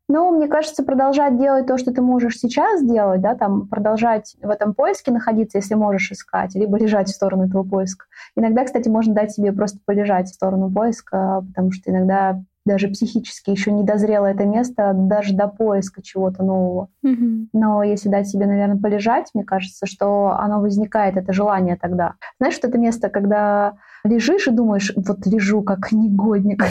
Ну, 0.10 0.32
мне 0.32 0.48
кажется, 0.48 0.84
продолжать 0.84 1.38
делать 1.38 1.66
то, 1.66 1.78
что 1.78 1.92
ты 1.94 2.02
можешь 2.02 2.38
сейчас 2.38 2.84
делать, 2.84 3.22
да, 3.22 3.36
там 3.36 3.68
продолжать 3.68 4.36
в 4.42 4.50
этом 4.50 4.74
поиске 4.74 5.12
находиться, 5.12 5.58
если 5.58 5.76
можешь 5.76 6.12
искать, 6.12 6.56
либо 6.56 6.78
лежать 6.78 7.08
в 7.08 7.16
сторону 7.16 7.48
этого 7.48 7.64
поиска. 7.64 8.06
Иногда, 8.36 8.66
кстати, 8.66 8.90
можно 8.90 9.14
дать 9.14 9.32
себе 9.32 9.54
просто 9.54 9.80
полежать 9.86 10.28
в 10.30 10.34
сторону 10.34 10.72
поиска, 10.72 11.44
потому 11.48 11.72
что 11.72 11.90
иногда 11.90 12.44
даже 12.66 12.88
психически 12.88 13.50
еще 13.50 13.72
не 13.72 13.84
дозрело 13.84 14.26
это 14.26 14.46
место 14.46 14.94
даже 14.94 15.34
до 15.34 15.48
поиска 15.48 16.02
чего-то 16.02 16.44
нового. 16.44 16.90
Mm-hmm. 17.06 17.48
Но 17.54 17.84
если 17.84 18.10
дать 18.10 18.28
себе, 18.28 18.46
наверное, 18.46 18.78
полежать, 18.78 19.30
мне 19.34 19.44
кажется, 19.44 19.86
что 19.86 20.36
оно 20.40 20.62
возникает, 20.62 21.18
это 21.18 21.34
желание 21.34 21.76
тогда. 21.76 22.14
Знаешь, 22.40 22.56
вот 22.62 22.70
это 22.70 22.78
место, 22.78 23.10
когда 23.10 23.74
лежишь 24.04 24.48
и 24.48 24.52
думаешь, 24.52 24.94
вот 24.96 25.26
лежу 25.26 25.62
как 25.62 25.92
негодник, 25.92 26.64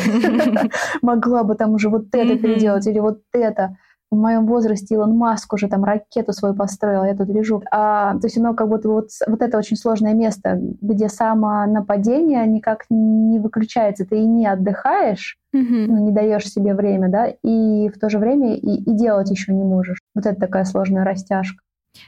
могла 1.02 1.44
бы 1.44 1.54
там 1.54 1.74
уже 1.74 1.88
вот 1.88 2.06
это 2.12 2.38
переделать 2.38 2.86
или 2.86 2.98
вот 2.98 3.20
это 3.32 3.76
в 4.12 4.16
моем 4.16 4.46
возрасте 4.46 4.94
Илон 4.94 5.16
Маск 5.16 5.52
уже 5.54 5.68
там 5.68 5.84
ракету 5.84 6.32
свою 6.32 6.54
построил, 6.54 7.04
я 7.04 7.16
тут 7.16 7.28
лежу. 7.30 7.62
А, 7.70 8.12
то 8.18 8.26
есть 8.26 8.36
оно 8.36 8.52
как 8.54 8.68
будто 8.68 8.88
вот, 8.90 9.08
вот 9.26 9.40
это 9.40 9.56
очень 9.56 9.76
сложное 9.76 10.12
место, 10.12 10.60
где 10.80 11.08
само 11.08 11.64
нападение 11.66 12.46
никак 12.46 12.84
не 12.90 13.40
выключается, 13.40 14.04
ты 14.04 14.20
и 14.20 14.26
не 14.26 14.46
отдыхаешь, 14.46 15.38
mm-hmm. 15.56 15.86
ну, 15.88 16.04
не 16.04 16.12
даешь 16.12 16.46
себе 16.46 16.74
время, 16.74 17.08
да, 17.08 17.28
и 17.42 17.88
в 17.88 17.98
то 17.98 18.10
же 18.10 18.18
время 18.18 18.54
и, 18.54 18.82
и 18.82 18.92
делать 18.94 19.30
еще 19.30 19.54
не 19.54 19.64
можешь. 19.64 20.00
Вот 20.14 20.26
это 20.26 20.38
такая 20.38 20.64
сложная 20.64 21.04
растяжка. 21.04 21.62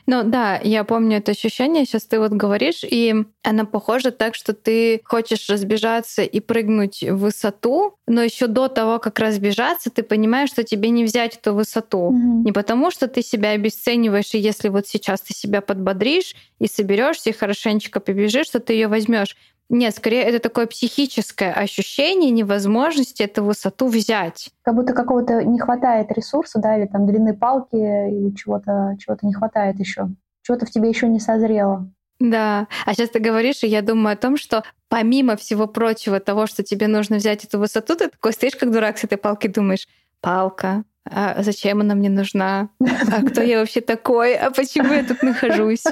Ну 0.06 0.22
да, 0.22 0.60
я 0.62 0.84
помню 0.84 1.18
это 1.18 1.32
ощущение, 1.32 1.84
сейчас 1.84 2.04
ты 2.04 2.18
вот 2.18 2.32
говоришь, 2.32 2.84
и 2.84 3.14
она 3.42 3.64
похожа 3.64 4.10
так, 4.10 4.34
что 4.34 4.52
ты 4.52 5.00
хочешь 5.04 5.48
разбежаться 5.48 6.22
и 6.22 6.40
прыгнуть 6.40 7.02
в 7.02 7.16
высоту, 7.16 7.96
но 8.06 8.22
еще 8.22 8.46
до 8.46 8.68
того, 8.68 8.98
как 8.98 9.18
разбежаться, 9.18 9.90
ты 9.90 10.02
понимаешь, 10.02 10.50
что 10.50 10.62
тебе 10.62 10.90
не 10.90 11.04
взять 11.04 11.36
эту 11.36 11.54
высоту. 11.54 12.10
Mm-hmm. 12.10 12.44
Не 12.44 12.52
потому, 12.52 12.90
что 12.90 13.08
ты 13.08 13.22
себя 13.22 13.50
обесцениваешь, 13.50 14.34
и 14.34 14.38
если 14.38 14.68
вот 14.68 14.86
сейчас 14.86 15.22
ты 15.22 15.34
себя 15.34 15.60
подбодришь 15.60 16.34
и 16.58 16.66
соберешься 16.66 17.30
и 17.30 17.34
хорошенечко 17.34 18.00
побежишь, 18.00 18.46
что 18.46 18.60
ты 18.60 18.74
ее 18.74 18.88
возьмешь. 18.88 19.36
Нет, 19.70 19.94
скорее 19.94 20.22
это 20.22 20.40
такое 20.40 20.66
психическое 20.66 21.52
ощущение 21.52 22.30
невозможности 22.30 23.22
эту 23.22 23.44
высоту 23.44 23.88
взять. 23.88 24.50
Как 24.62 24.74
будто 24.74 24.92
какого-то 24.92 25.42
не 25.42 25.58
хватает 25.58 26.12
ресурса, 26.12 26.60
да, 26.60 26.76
или 26.76 26.86
там 26.86 27.06
длины 27.06 27.34
палки, 27.34 27.74
или 27.74 28.34
чего-то 28.34 28.96
чего 28.98 29.16
не 29.22 29.32
хватает 29.32 29.78
еще. 29.80 30.08
Чего-то 30.42 30.66
в 30.66 30.70
тебе 30.70 30.90
еще 30.90 31.08
не 31.08 31.18
созрело. 31.18 31.88
Да. 32.20 32.68
А 32.86 32.94
сейчас 32.94 33.10
ты 33.10 33.18
говоришь, 33.18 33.62
и 33.62 33.66
я 33.66 33.82
думаю 33.82 34.14
о 34.14 34.16
том, 34.16 34.36
что 34.36 34.62
помимо 34.88 35.36
всего 35.36 35.66
прочего 35.66 36.20
того, 36.20 36.46
что 36.46 36.62
тебе 36.62 36.86
нужно 36.86 37.16
взять 37.16 37.44
эту 37.44 37.58
высоту, 37.58 37.96
ты 37.96 38.08
такой 38.08 38.32
стоишь 38.32 38.56
как 38.56 38.70
дурак 38.70 38.98
с 38.98 39.04
этой 39.04 39.18
палкой, 39.18 39.50
думаешь, 39.50 39.88
палка, 40.20 40.84
а 41.04 41.42
зачем 41.42 41.80
она 41.80 41.94
мне 41.94 42.08
нужна? 42.08 42.70
А 42.80 43.22
кто 43.26 43.42
я 43.42 43.60
вообще 43.60 43.80
такой? 43.80 44.34
А 44.34 44.50
почему 44.50 44.92
я 44.92 45.04
тут 45.04 45.22
нахожусь? 45.22 45.84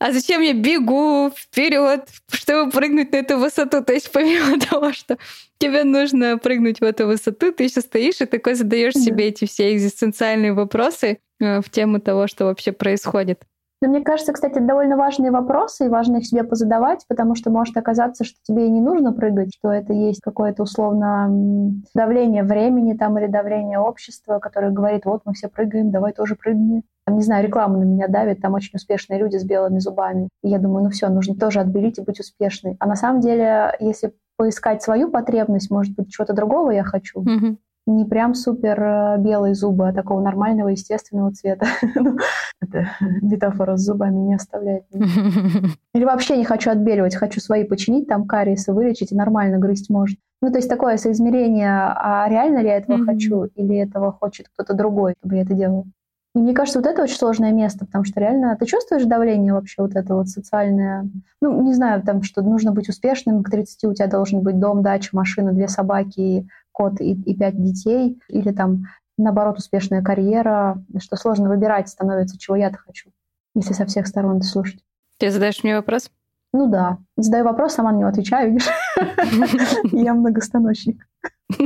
А 0.00 0.12
зачем 0.12 0.40
я 0.40 0.54
бегу 0.54 1.30
вперед, 1.30 2.08
чтобы 2.30 2.70
прыгнуть 2.70 3.12
на 3.12 3.16
эту 3.16 3.38
высоту? 3.38 3.82
То 3.82 3.92
есть 3.92 4.12
помимо 4.12 4.58
того, 4.70 4.92
что 4.92 5.18
тебе 5.58 5.84
нужно 5.84 6.38
прыгнуть 6.38 6.80
в 6.80 6.84
эту 6.84 7.06
высоту, 7.06 7.52
ты 7.52 7.64
еще 7.64 7.80
стоишь 7.80 8.20
и 8.20 8.26
такой 8.26 8.54
задаешь 8.54 8.94
да. 8.94 9.00
себе 9.00 9.28
эти 9.28 9.46
все 9.46 9.74
экзистенциальные 9.74 10.52
вопросы 10.52 11.18
э, 11.40 11.60
в 11.60 11.70
тему 11.70 12.00
того, 12.00 12.26
что 12.28 12.44
вообще 12.44 12.72
происходит. 12.72 13.42
Но 13.80 13.88
мне 13.88 14.02
кажется, 14.02 14.32
кстати, 14.32 14.58
довольно 14.58 14.96
важные 14.96 15.30
вопросы, 15.30 15.86
и 15.86 15.88
важно 15.88 16.16
их 16.16 16.26
себе 16.26 16.42
позадавать, 16.42 17.04
потому 17.06 17.36
что 17.36 17.50
может 17.50 17.76
оказаться, 17.76 18.24
что 18.24 18.36
тебе 18.42 18.66
и 18.66 18.70
не 18.70 18.80
нужно 18.80 19.12
прыгать, 19.12 19.54
что 19.54 19.70
это 19.70 19.92
есть 19.92 20.20
какое-то 20.20 20.64
условно 20.64 21.28
давление 21.94 22.42
времени 22.42 22.94
там 22.94 23.18
или 23.18 23.28
давление 23.28 23.78
общества, 23.78 24.40
которое 24.40 24.72
говорит, 24.72 25.04
вот 25.04 25.22
мы 25.24 25.32
все 25.34 25.48
прыгаем, 25.48 25.92
давай 25.92 26.12
тоже 26.12 26.34
прыгни. 26.34 26.82
Там, 27.08 27.16
не 27.16 27.22
знаю, 27.22 27.42
реклама 27.42 27.78
на 27.78 27.84
меня 27.84 28.06
давит, 28.06 28.42
там 28.42 28.52
очень 28.52 28.76
успешные 28.76 29.18
люди 29.18 29.38
с 29.38 29.42
белыми 29.42 29.78
зубами. 29.78 30.28
И 30.42 30.50
я 30.50 30.58
думаю, 30.58 30.84
ну 30.84 30.90
все, 30.90 31.08
нужно 31.08 31.34
тоже 31.34 31.60
отбелить 31.60 31.96
и 31.96 32.02
быть 32.02 32.20
успешной. 32.20 32.76
А 32.80 32.86
на 32.86 32.96
самом 32.96 33.22
деле, 33.22 33.74
если 33.80 34.12
поискать 34.36 34.82
свою 34.82 35.10
потребность, 35.10 35.70
может 35.70 35.94
быть, 35.94 36.10
чего-то 36.10 36.34
другого 36.34 36.70
я 36.70 36.84
хочу, 36.84 37.22
mm-hmm 37.22 37.56
не 37.86 38.04
прям 38.04 38.34
супер 38.34 38.78
э, 38.82 39.16
белые 39.18 39.54
зубы, 39.54 39.88
а 39.88 39.94
такого 39.94 40.20
нормального 40.20 40.68
естественного 40.68 41.32
цвета. 41.32 41.66
Ну, 41.94 42.18
это 42.60 42.88
метафора 43.22 43.76
с 43.76 43.80
зубами 43.80 44.18
не 44.18 44.34
оставляет. 44.34 44.84
Или 45.94 46.04
вообще 46.04 46.36
не 46.36 46.44
хочу 46.44 46.70
отбеливать, 46.70 47.16
хочу 47.16 47.40
свои 47.40 47.64
починить, 47.64 48.08
там 48.08 48.26
кариесы 48.26 48.74
вылечить 48.74 49.12
и 49.12 49.16
нормально 49.16 49.58
грызть 49.58 49.88
может. 49.88 50.18
Ну, 50.42 50.50
то 50.50 50.58
есть 50.58 50.68
такое 50.68 50.98
соизмерение, 50.98 51.70
а 51.70 52.28
реально 52.28 52.58
ли 52.58 52.68
я 52.68 52.76
этого 52.76 53.04
хочу, 53.04 53.44
или 53.56 53.76
этого 53.76 54.12
хочет 54.12 54.48
кто-то 54.52 54.74
другой, 54.74 55.14
чтобы 55.18 55.36
я 55.36 55.42
это 55.42 55.54
делала. 55.54 55.84
И 56.38 56.40
мне 56.40 56.54
кажется, 56.54 56.78
вот 56.78 56.86
это 56.86 57.02
очень 57.02 57.16
сложное 57.16 57.50
место, 57.50 57.84
потому 57.84 58.04
что 58.04 58.20
реально 58.20 58.56
ты 58.56 58.64
чувствуешь 58.64 59.02
давление 59.02 59.52
вообще 59.52 59.82
вот 59.82 59.96
это 59.96 60.14
вот 60.14 60.28
социальное? 60.28 61.10
Ну, 61.40 61.62
не 61.62 61.74
знаю, 61.74 62.00
там, 62.04 62.22
что 62.22 62.42
нужно 62.42 62.70
быть 62.70 62.88
успешным, 62.88 63.42
к 63.42 63.50
30 63.50 63.84
у 63.86 63.92
тебя 63.92 64.06
должен 64.06 64.42
быть 64.42 64.60
дом, 64.60 64.84
дача, 64.84 65.08
машина, 65.16 65.52
две 65.52 65.66
собаки, 65.66 66.46
кот 66.70 67.00
и, 67.00 67.14
и 67.14 67.36
пять 67.36 67.60
детей, 67.60 68.22
или 68.28 68.52
там, 68.52 68.84
наоборот, 69.16 69.58
успешная 69.58 70.00
карьера, 70.00 70.80
что 71.00 71.16
сложно 71.16 71.48
выбирать 71.48 71.88
становится, 71.88 72.38
чего 72.38 72.54
я-то 72.54 72.78
хочу, 72.78 73.10
если 73.56 73.72
со 73.72 73.84
всех 73.86 74.06
сторон 74.06 74.40
слушать. 74.42 74.78
Ты 75.16 75.32
задаешь 75.32 75.64
мне 75.64 75.74
вопрос? 75.74 76.08
Ну 76.52 76.70
да. 76.70 76.98
Задаю 77.16 77.46
вопрос, 77.46 77.74
сама 77.74 77.90
на 77.90 77.96
него 77.96 78.08
отвечаю, 78.10 78.52
видишь? 78.52 78.68
Я 79.90 80.14
многостаночник. 80.14 81.04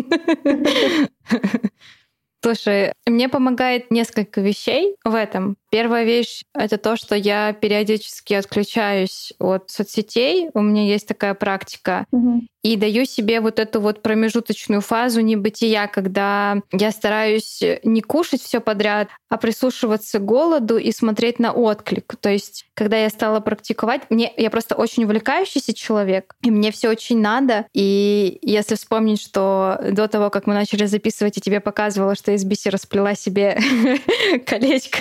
Слушай, 2.42 2.92
мне 3.07 3.28
помогает 3.28 3.90
несколько 3.90 4.40
вещей 4.40 4.96
в 5.05 5.14
этом. 5.14 5.57
Первая 5.72 6.04
вещь— 6.04 6.42
это 6.54 6.76
то, 6.76 6.96
что 6.96 7.14
я 7.14 7.54
периодически 7.54 8.35
отключаюсь 8.35 9.32
от 9.38 9.70
соцсетей. 9.70 10.50
У 10.52 10.61
меня 10.61 10.85
есть 10.85 11.08
такая 11.08 11.32
практика. 11.32 12.04
Угу 12.11 12.42
и 12.62 12.76
даю 12.76 13.04
себе 13.04 13.40
вот 13.40 13.58
эту 13.58 13.80
вот 13.80 14.02
промежуточную 14.02 14.80
фазу 14.80 15.20
небытия, 15.20 15.88
когда 15.88 16.58
я 16.70 16.92
стараюсь 16.92 17.61
не 17.82 18.02
кушать 18.02 18.40
все 18.40 18.61
подряд, 18.61 19.08
а 19.28 19.37
прислушиваться 19.37 20.20
к 20.20 20.24
голоду 20.24 20.78
и 20.78 20.92
смотреть 20.92 21.38
на 21.38 21.52
отклик. 21.52 22.14
То 22.20 22.30
есть, 22.30 22.66
когда 22.74 22.96
я 22.96 23.11
стала 23.11 23.40
практиковать, 23.40 24.02
мне 24.11 24.32
я 24.37 24.50
просто 24.50 24.76
очень 24.76 25.04
увлекающийся 25.04 25.74
человек, 25.74 26.35
и 26.42 26.50
мне 26.50 26.70
все 26.70 26.88
очень 26.88 27.20
надо. 27.20 27.66
И 27.74 28.38
если 28.42 28.76
вспомнить, 28.76 29.20
что 29.20 29.80
до 29.90 30.06
того, 30.06 30.30
как 30.30 30.46
мы 30.46 30.54
начали 30.54 30.87
записывать, 30.87 31.37
я 31.37 31.42
тебе 31.42 31.61
показывала, 31.61 32.14
что 32.14 32.30
из 32.30 32.44
бисера 32.44 32.76
сплела 32.76 33.14
себе 33.16 33.58
колечко 34.46 34.98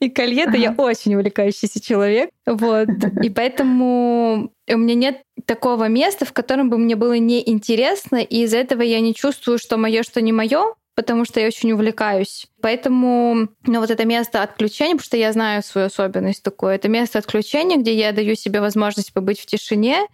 и 0.00 0.10
колье, 0.10 0.46
то 0.46 0.56
я 0.56 0.72
очень 0.76 1.14
увлекающийся 1.14 1.80
человек. 1.80 2.30
Вот. 2.46 2.88
И 3.22 3.30
поэтому 3.34 4.52
у 4.68 4.76
меня 4.76 4.94
нет 4.94 5.22
такого 5.46 5.88
места, 5.88 6.24
в 6.24 6.32
котором 6.32 6.70
бы 6.70 6.78
мне 6.78 6.96
было 6.96 7.18
неинтересно, 7.18 8.16
и 8.16 8.42
из-за 8.44 8.58
этого 8.58 8.82
я 8.82 9.00
не 9.00 9.14
чувствую, 9.14 9.58
что 9.58 9.76
мое, 9.76 10.02
что 10.02 10.20
не 10.20 10.32
мое, 10.32 10.74
потому 10.94 11.24
что 11.24 11.40
я 11.40 11.46
очень 11.46 11.72
увлекаюсь. 11.72 12.46
Поэтому 12.60 13.48
ну, 13.66 13.80
вот 13.80 13.90
это 13.90 14.04
место 14.04 14.42
отключения, 14.42 14.92
потому 14.92 15.06
что 15.06 15.16
я 15.16 15.32
знаю 15.32 15.62
свою 15.62 15.86
особенность 15.86 16.42
такую, 16.42 16.72
это 16.72 16.88
место 16.88 17.18
отключения, 17.18 17.78
где 17.78 17.94
я 17.94 18.12
даю 18.12 18.34
себе 18.34 18.60
возможность 18.60 19.12
побыть 19.12 19.40
в 19.40 19.46
тишине, 19.46 20.06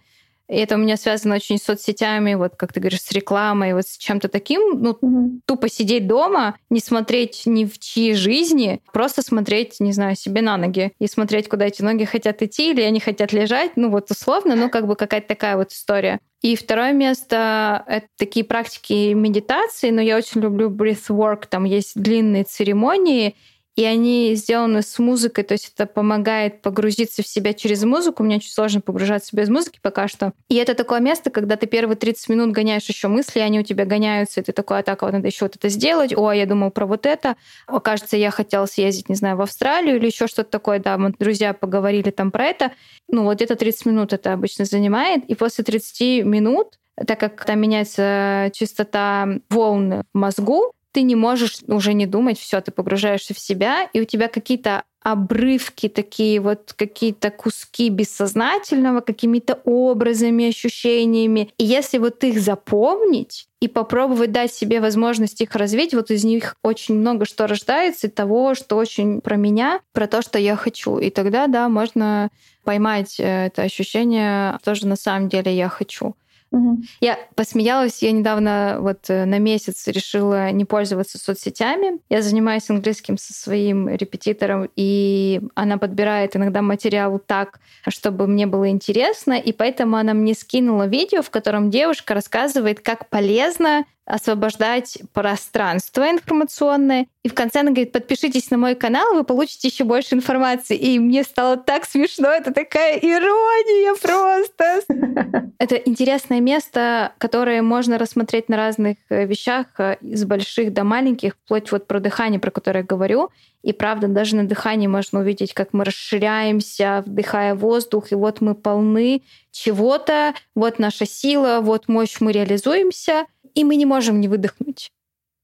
и 0.49 0.55
это 0.55 0.75
у 0.75 0.77
меня 0.79 0.97
связано 0.97 1.35
очень 1.35 1.59
с 1.59 1.63
соцсетями, 1.63 2.33
вот 2.33 2.55
как 2.55 2.73
ты 2.73 2.79
говоришь, 2.79 3.01
с 3.01 3.11
рекламой, 3.11 3.75
вот 3.75 3.87
с 3.87 3.97
чем-то 3.97 4.29
таким. 4.29 4.81
Ну, 4.81 4.97
угу. 4.99 5.41
тупо 5.45 5.69
сидеть 5.69 6.07
дома, 6.07 6.55
не 6.71 6.79
смотреть 6.79 7.43
ни 7.45 7.65
в 7.65 7.77
чьи 7.77 8.13
жизни, 8.13 8.81
просто 8.91 9.21
смотреть, 9.21 9.79
не 9.79 9.91
знаю, 9.91 10.15
себе 10.15 10.41
на 10.41 10.57
ноги 10.57 10.91
и 10.99 11.07
смотреть, 11.07 11.47
куда 11.47 11.67
эти 11.67 11.83
ноги 11.83 12.03
хотят 12.05 12.41
идти 12.41 12.71
или 12.71 12.81
они 12.81 12.99
хотят 12.99 13.31
лежать. 13.31 13.73
Ну, 13.75 13.91
вот 13.91 14.09
условно, 14.09 14.55
ну, 14.55 14.71
как 14.71 14.87
бы 14.87 14.95
какая-то 14.95 15.27
такая 15.27 15.55
вот 15.55 15.71
история. 15.71 16.19
И 16.41 16.55
второе 16.55 16.93
место— 16.93 17.83
это 17.87 18.07
такие 18.17 18.43
практики 18.45 19.13
медитации, 19.13 19.91
но 19.91 20.01
я 20.01 20.17
очень 20.17 20.41
люблю 20.41 20.69
breathwork, 20.69 21.43
там 21.47 21.65
есть 21.65 21.91
длинные 21.95 22.45
церемонии, 22.45 23.35
и 23.79 23.85
они 23.85 24.35
сделаны 24.35 24.81
с 24.81 24.99
музыкой, 24.99 25.45
то 25.45 25.53
есть 25.53 25.71
это 25.73 25.85
помогает 25.85 26.61
погрузиться 26.61 27.23
в 27.23 27.27
себя 27.27 27.53
через 27.53 27.85
музыку. 27.85 28.23
Мне 28.23 28.35
очень 28.35 28.51
сложно 28.51 28.81
погружаться 28.81 29.33
без 29.33 29.47
музыки 29.47 29.79
пока 29.81 30.09
что. 30.09 30.33
И 30.49 30.55
это 30.55 30.73
такое 30.73 30.99
место, 30.99 31.29
когда 31.29 31.55
ты 31.55 31.65
первые 31.65 31.95
30 31.95 32.27
минут 32.27 32.51
гоняешь 32.51 32.89
еще 32.89 33.07
мысли, 33.07 33.39
они 33.39 33.57
у 33.57 33.63
тебя 33.63 33.85
гоняются, 33.85 34.41
и 34.41 34.43
ты 34.43 34.51
такой, 34.51 34.79
а 34.79 34.83
так, 34.83 35.01
вот 35.01 35.13
надо 35.13 35.27
еще 35.27 35.45
вот 35.45 35.55
это 35.55 35.69
сделать, 35.69 36.13
о, 36.13 36.33
я 36.33 36.45
думал 36.45 36.71
про 36.71 36.85
вот 36.85 37.05
это, 37.05 37.37
окажется, 37.67 38.17
я 38.17 38.31
хотела 38.31 38.65
съездить, 38.65 39.07
не 39.07 39.15
знаю, 39.15 39.37
в 39.37 39.41
Австралию 39.41 39.95
или 39.95 40.07
еще 40.07 40.27
что-то 40.27 40.49
такое, 40.49 40.79
да, 40.79 40.97
мы 40.97 41.13
друзья 41.17 41.53
поговорили 41.53 42.09
там 42.09 42.31
про 42.31 42.47
это. 42.47 42.73
Ну, 43.07 43.23
вот 43.23 43.37
где-то 43.37 43.55
30 43.55 43.85
минут 43.85 44.11
это 44.11 44.33
обычно 44.33 44.65
занимает, 44.65 45.23
и 45.23 45.35
после 45.35 45.63
30 45.63 46.25
минут 46.25 46.79
так 47.07 47.17
как 47.17 47.45
там 47.45 47.61
меняется 47.61 48.51
частота 48.53 49.25
волн 49.49 50.03
в 50.13 50.17
мозгу, 50.17 50.73
ты 50.99 51.03
не 51.03 51.15
можешь 51.15 51.59
уже 51.65 51.93
не 51.93 52.05
думать, 52.05 52.37
все, 52.37 52.59
ты 52.59 52.71
погружаешься 52.71 53.33
в 53.33 53.39
себя, 53.39 53.87
и 53.93 54.01
у 54.01 54.03
тебя 54.03 54.27
какие-то 54.27 54.83
обрывки, 55.01 55.87
такие 55.87 56.41
вот 56.41 56.73
какие-то 56.75 57.31
куски 57.31 57.87
бессознательного, 57.87 58.99
какими-то 58.99 59.61
образами, 59.63 60.49
ощущениями. 60.49 61.51
И 61.57 61.63
если 61.63 61.99
вот 61.99 62.21
их 62.25 62.41
запомнить 62.41 63.47
и 63.61 63.69
попробовать 63.69 64.33
дать 64.33 64.53
себе 64.53 64.81
возможность 64.81 65.39
их 65.39 65.55
развить, 65.55 65.93
вот 65.93 66.11
из 66.11 66.25
них 66.25 66.57
очень 66.63 66.95
много 66.95 67.23
что 67.23 67.47
рождается, 67.47 68.09
того, 68.09 68.55
что 68.55 68.75
очень 68.75 69.21
про 69.21 69.37
меня, 69.37 69.79
про 69.93 70.05
то, 70.05 70.21
что 70.21 70.37
я 70.37 70.57
хочу. 70.57 70.97
И 70.97 71.11
тогда, 71.11 71.47
да, 71.47 71.69
можно 71.69 72.27
поймать 72.65 73.21
э, 73.21 73.45
это 73.45 73.61
ощущение, 73.61 74.59
тоже 74.65 74.85
на 74.85 74.97
самом 74.97 75.29
деле 75.29 75.55
я 75.55 75.69
хочу. 75.69 76.17
Угу. 76.51 76.81
Я 76.99 77.19
посмеялась, 77.35 78.01
я 78.01 78.11
недавно 78.11 78.77
вот 78.79 79.09
э, 79.09 79.25
на 79.25 79.37
месяц 79.37 79.87
решила 79.87 80.49
не 80.51 80.65
пользоваться 80.65 81.19
соцсетями. 81.19 81.99
Я 82.09 82.23
занимаюсь 82.23 82.69
английским 82.69 83.17
со 83.17 83.33
своим 83.33 83.87
репетитором, 83.87 84.69
и 84.75 85.41
она 85.53 85.77
подбирает 85.77 86.35
иногда 86.35 86.61
материал 86.63 87.19
так, 87.19 87.59
чтобы 87.87 88.25
мне 88.25 88.47
было 88.47 88.69
интересно, 88.69 89.33
и 89.33 89.53
поэтому 89.53 89.97
она 89.97 90.13
мне 90.13 90.33
скинула 90.33 90.87
видео, 90.87 91.21
в 91.21 91.29
котором 91.29 91.69
девушка 91.69 92.15
рассказывает, 92.15 92.79
как 92.79 93.09
полезно 93.09 93.85
освобождать 94.09 94.97
пространство 95.13 96.09
информационное. 96.09 97.07
И 97.23 97.29
в 97.29 97.33
конце 97.35 97.59
она 97.59 97.69
говорит, 97.69 97.91
подпишитесь 97.91 98.49
на 98.49 98.57
мой 98.57 98.73
канал, 98.75 99.13
вы 99.13 99.23
получите 99.23 99.67
еще 99.67 99.83
больше 99.83 100.15
информации. 100.15 100.75
И 100.75 100.97
мне 100.97 101.23
стало 101.23 101.57
так 101.57 101.85
смешно, 101.85 102.29
это 102.29 102.51
такая 102.51 102.97
ирония 102.97 103.93
просто. 104.01 104.81
Это 105.59 105.75
интересное 105.75 106.39
место, 106.39 107.11
которое 107.17 107.61
можно 107.61 107.97
рассмотреть 107.97 108.47
на 108.47 108.55
разных 108.55 108.95
э, 109.09 109.25
вещах, 109.25 109.65
э, 109.77 109.97
из 109.99 110.23
больших 110.23 110.71
до 110.71 110.85
маленьких, 110.85 111.33
вплоть 111.33 111.69
вот 111.73 111.85
про 111.85 111.99
дыхание, 111.99 112.39
про 112.39 112.49
которое 112.49 112.79
я 112.79 112.85
говорю. 112.85 113.29
И 113.61 113.73
правда, 113.73 114.07
даже 114.07 114.37
на 114.37 114.47
дыхании 114.47 114.87
можно 114.87 115.19
увидеть, 115.19 115.53
как 115.53 115.73
мы 115.73 115.83
расширяемся, 115.83 117.03
вдыхая 117.05 117.55
воздух, 117.55 118.13
и 118.13 118.15
вот 118.15 118.39
мы 118.39 118.55
полны 118.55 119.21
чего-то, 119.51 120.33
вот 120.55 120.79
наша 120.79 121.05
сила, 121.05 121.59
вот 121.61 121.89
мощь, 121.89 122.21
мы 122.21 122.31
реализуемся— 122.31 123.25
и 123.53 123.63
мы 123.63 123.75
не 123.75 123.85
можем 123.85 124.19
не 124.19 124.27
выдохнуть. 124.27 124.91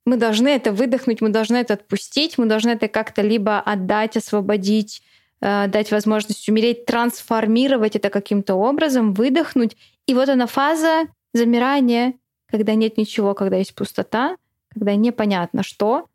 Мы 0.05 0.17
должны 0.17 0.49
это 0.49 0.71
выдохнуть, 0.71 1.21
мы 1.21 1.29
должны 1.29 1.57
это 1.57 1.73
отпустить, 1.73 2.37
мы 2.37 2.45
должны 2.45 2.71
это 2.71 2.87
как-то 2.87 3.21
либо 3.21 3.59
отдать, 3.59 4.17
освободить, 4.17 5.01
э, 5.41 5.67
дать 5.67 5.91
возможность 5.91 6.47
умереть, 6.47 6.85
трансформировать 6.85 7.95
это 7.95 8.09
каким-то 8.09 8.55
образом, 8.55 9.13
выдохнуть. 9.13 9.75
И 10.05 10.13
вот 10.13 10.29
она 10.29 10.45
фаза 10.45 11.07
замирания, 11.33 12.13
когда 12.47 12.75
нет 12.75 12.97
ничего, 12.97 13.33
когда 13.33 13.57
есть 13.57 13.73
пустота, 13.73 14.37
когда 14.73 14.95
непонятно 14.95 15.63
что, 15.63 16.07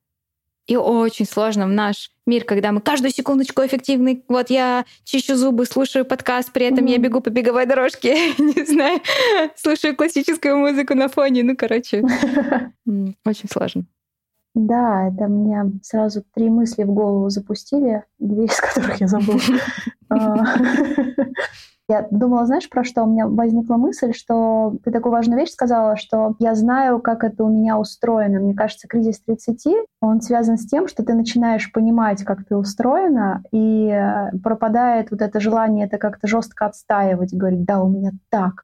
и 0.71 0.77
очень 0.77 1.27
сложно 1.27 1.67
в 1.67 1.71
наш 1.71 2.13
мир, 2.27 2.45
когда 2.45 2.71
мы 2.71 2.81
каждую 2.81 3.11
секундочку 3.11 3.67
эффективны. 3.67 4.23
Вот 4.29 4.51
я 4.51 4.85
чищу 5.03 5.35
зубы, 5.35 5.67
слушаю 5.67 6.05
подкаст, 6.05 6.53
при 6.53 6.67
этом 6.67 6.85
mm-hmm. 6.85 6.93
я 6.93 6.99
бегу 6.99 7.21
по 7.21 7.29
беговой 7.29 7.67
дорожке, 7.67 8.33
не 8.39 8.65
знаю, 8.65 9.01
слушаю 9.57 9.97
классическую 9.97 10.57
музыку 10.59 10.95
на 10.95 11.09
фоне. 11.09 11.43
Ну, 11.43 11.57
короче, 11.57 12.05
очень 13.27 13.49
сложно. 13.51 13.85
Да, 14.55 15.09
это 15.09 15.27
мне 15.27 15.73
сразу 15.83 16.23
три 16.35 16.49
мысли 16.49 16.85
в 16.85 16.93
голову 16.93 17.31
запустили, 17.31 18.05
две 18.21 18.45
из 18.45 18.61
которых 18.61 19.01
я 19.01 19.09
забыла. 19.09 19.41
Я 21.91 22.07
думала, 22.13 22.47
знаешь, 22.47 22.71
про 22.71 22.85
что? 22.85 23.03
У 23.03 23.11
меня 23.11 23.27
возникла 23.27 23.75
мысль, 23.75 24.13
что 24.13 24.77
ты 24.85 24.93
такую 24.93 25.11
важную 25.11 25.41
вещь 25.41 25.51
сказала, 25.51 25.97
что 25.97 26.37
я 26.39 26.55
знаю, 26.55 27.01
как 27.01 27.25
это 27.25 27.43
у 27.43 27.49
меня 27.49 27.81
устроено. 27.81 28.39
Мне 28.39 28.55
кажется, 28.55 28.87
кризис 28.87 29.21
30, 29.27 29.67
он 30.01 30.21
связан 30.21 30.57
с 30.57 30.67
тем, 30.67 30.87
что 30.87 31.05
ты 31.05 31.15
начинаешь 31.15 31.73
понимать, 31.73 32.23
как 32.23 32.45
ты 32.45 32.55
устроена, 32.55 33.43
и 33.51 33.89
э, 33.89 34.31
пропадает 34.39 35.11
вот 35.11 35.21
это 35.21 35.41
желание 35.41 35.87
это 35.87 35.99
как-то 35.99 36.29
жестко 36.29 36.67
отстаивать, 36.67 37.35
говорить, 37.35 37.65
да, 37.65 37.83
у 37.83 37.89
меня 37.89 38.13
так. 38.29 38.63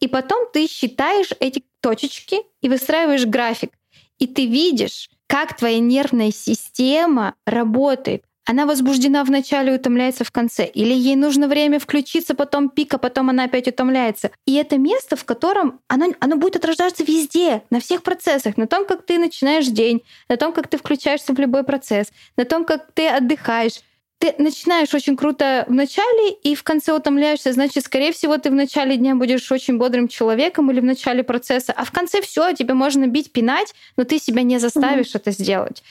И 0.00 0.08
потом 0.08 0.48
ты 0.52 0.66
считаешь 0.66 1.30
эти 1.40 1.64
точечки 1.80 2.38
и 2.60 2.68
выстраиваешь 2.68 3.26
график. 3.26 3.70
И 4.18 4.26
ты 4.26 4.46
видишь, 4.46 5.10
как 5.26 5.56
твоя 5.56 5.78
нервная 5.78 6.30
система 6.30 7.34
работает. 7.46 8.24
Она 8.46 8.66
возбуждена 8.66 9.24
в 9.24 9.30
начале, 9.30 9.72
утомляется 9.72 10.22
в 10.24 10.30
конце. 10.30 10.66
Или 10.66 10.92
ей 10.92 11.16
нужно 11.16 11.48
время 11.48 11.78
включиться, 11.78 12.34
потом 12.34 12.68
пик, 12.68 12.92
а 12.92 12.98
потом 12.98 13.30
она 13.30 13.44
опять 13.44 13.68
утомляется. 13.68 14.30
И 14.44 14.54
это 14.54 14.76
место, 14.76 15.16
в 15.16 15.24
котором 15.24 15.80
оно, 15.88 16.08
оно 16.20 16.36
будет 16.36 16.56
отражаться 16.56 17.04
везде, 17.04 17.62
на 17.70 17.80
всех 17.80 18.02
процессах. 18.02 18.58
На 18.58 18.66
том, 18.66 18.84
как 18.84 19.06
ты 19.06 19.18
начинаешь 19.18 19.66
день, 19.66 20.02
на 20.28 20.36
том, 20.36 20.52
как 20.52 20.68
ты 20.68 20.76
включаешься 20.76 21.32
в 21.32 21.38
любой 21.38 21.64
процесс, 21.64 22.12
на 22.36 22.44
том, 22.44 22.66
как 22.66 22.92
ты 22.92 23.08
отдыхаешь 23.08 23.80
ты 24.24 24.42
начинаешь 24.42 24.94
очень 24.94 25.16
круто 25.16 25.66
в 25.68 25.72
начале 25.72 26.32
и 26.32 26.54
в 26.54 26.62
конце 26.62 26.92
утомляешься, 26.92 27.52
значит, 27.52 27.84
скорее 27.84 28.10
всего, 28.12 28.38
ты 28.38 28.50
в 28.50 28.54
начале 28.54 28.96
дня 28.96 29.14
будешь 29.14 29.52
очень 29.52 29.76
бодрым 29.76 30.08
человеком 30.08 30.70
или 30.70 30.80
в 30.80 30.84
начале 30.84 31.22
процесса, 31.22 31.74
а 31.76 31.84
в 31.84 31.90
конце 31.90 32.22
все, 32.22 32.52
тебе 32.54 32.72
можно 32.72 33.06
бить, 33.06 33.32
пинать, 33.32 33.74
но 33.98 34.04
ты 34.04 34.18
себя 34.18 34.42
не 34.42 34.58
заставишь 34.58 35.08
mm-hmm. 35.08 35.20
это 35.20 35.30
сделать. 35.30 35.82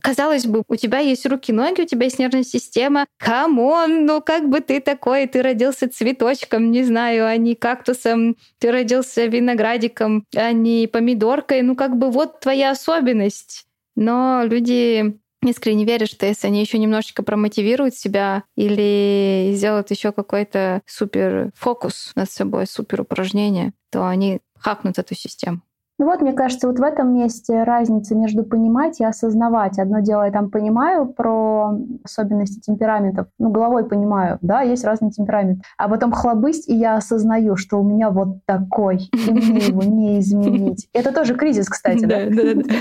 Казалось 0.00 0.46
бы, 0.46 0.62
у 0.66 0.76
тебя 0.76 0.98
есть 0.98 1.26
руки, 1.26 1.52
ноги, 1.52 1.82
у 1.82 1.86
тебя 1.86 2.04
есть 2.04 2.18
нервная 2.18 2.42
система. 2.42 3.06
Come 3.18 3.68
on, 3.68 4.06
ну 4.06 4.22
как 4.22 4.48
бы 4.48 4.60
ты 4.60 4.80
такой? 4.80 5.26
Ты 5.26 5.42
родился 5.42 5.88
цветочком, 5.88 6.70
не 6.70 6.84
знаю, 6.84 7.26
а 7.26 7.36
не 7.36 7.54
кактусом. 7.54 8.36
Ты 8.58 8.70
родился 8.70 9.24
виноградиком, 9.24 10.26
а 10.36 10.52
не 10.52 10.86
помидоркой. 10.86 11.62
Ну 11.62 11.74
как 11.74 11.96
бы 11.96 12.10
вот 12.10 12.40
твоя 12.40 12.72
особенность. 12.72 13.64
Но 13.96 14.42
люди 14.44 15.18
искренне 15.48 15.84
верят, 15.84 16.06
что 16.06 16.26
если 16.26 16.46
они 16.46 16.60
еще 16.60 16.78
немножечко 16.78 17.22
промотивируют 17.22 17.94
себя 17.94 18.44
или 18.56 19.50
сделают 19.54 19.90
еще 19.90 20.12
какой-то 20.12 20.82
супер 20.86 21.50
фокус 21.54 22.12
над 22.14 22.30
собой, 22.30 22.66
супер 22.66 23.02
упражнение, 23.02 23.72
то 23.90 24.06
они 24.06 24.40
хакнут 24.58 24.98
эту 24.98 25.14
систему. 25.14 25.62
Ну 25.98 26.06
вот, 26.06 26.20
мне 26.22 26.32
кажется, 26.32 26.66
вот 26.66 26.80
в 26.80 26.82
этом 26.82 27.14
месте 27.14 27.62
разница 27.62 28.16
между 28.16 28.44
понимать 28.44 29.00
и 29.00 29.04
осознавать. 29.04 29.78
Одно 29.78 30.00
дело, 30.00 30.24
я 30.24 30.32
там 30.32 30.50
понимаю 30.50 31.06
про 31.06 31.78
особенности 32.02 32.58
темпераментов, 32.58 33.28
ну, 33.38 33.50
головой 33.50 33.88
понимаю, 33.88 34.38
да, 34.42 34.62
есть 34.62 34.84
разный 34.84 35.10
темперамент. 35.10 35.62
А 35.78 35.88
потом 35.88 36.10
хлобысть, 36.10 36.68
и 36.68 36.74
я 36.74 36.96
осознаю, 36.96 37.56
что 37.56 37.78
у 37.80 37.84
меня 37.84 38.10
вот 38.10 38.44
такой, 38.44 39.08
и 39.12 39.30
мне 39.30 39.58
его 39.58 39.82
не 39.82 40.18
изменить. 40.18 40.88
Это 40.92 41.12
тоже 41.12 41.36
кризис, 41.36 41.68
кстати, 41.68 42.04
да? 42.04 42.18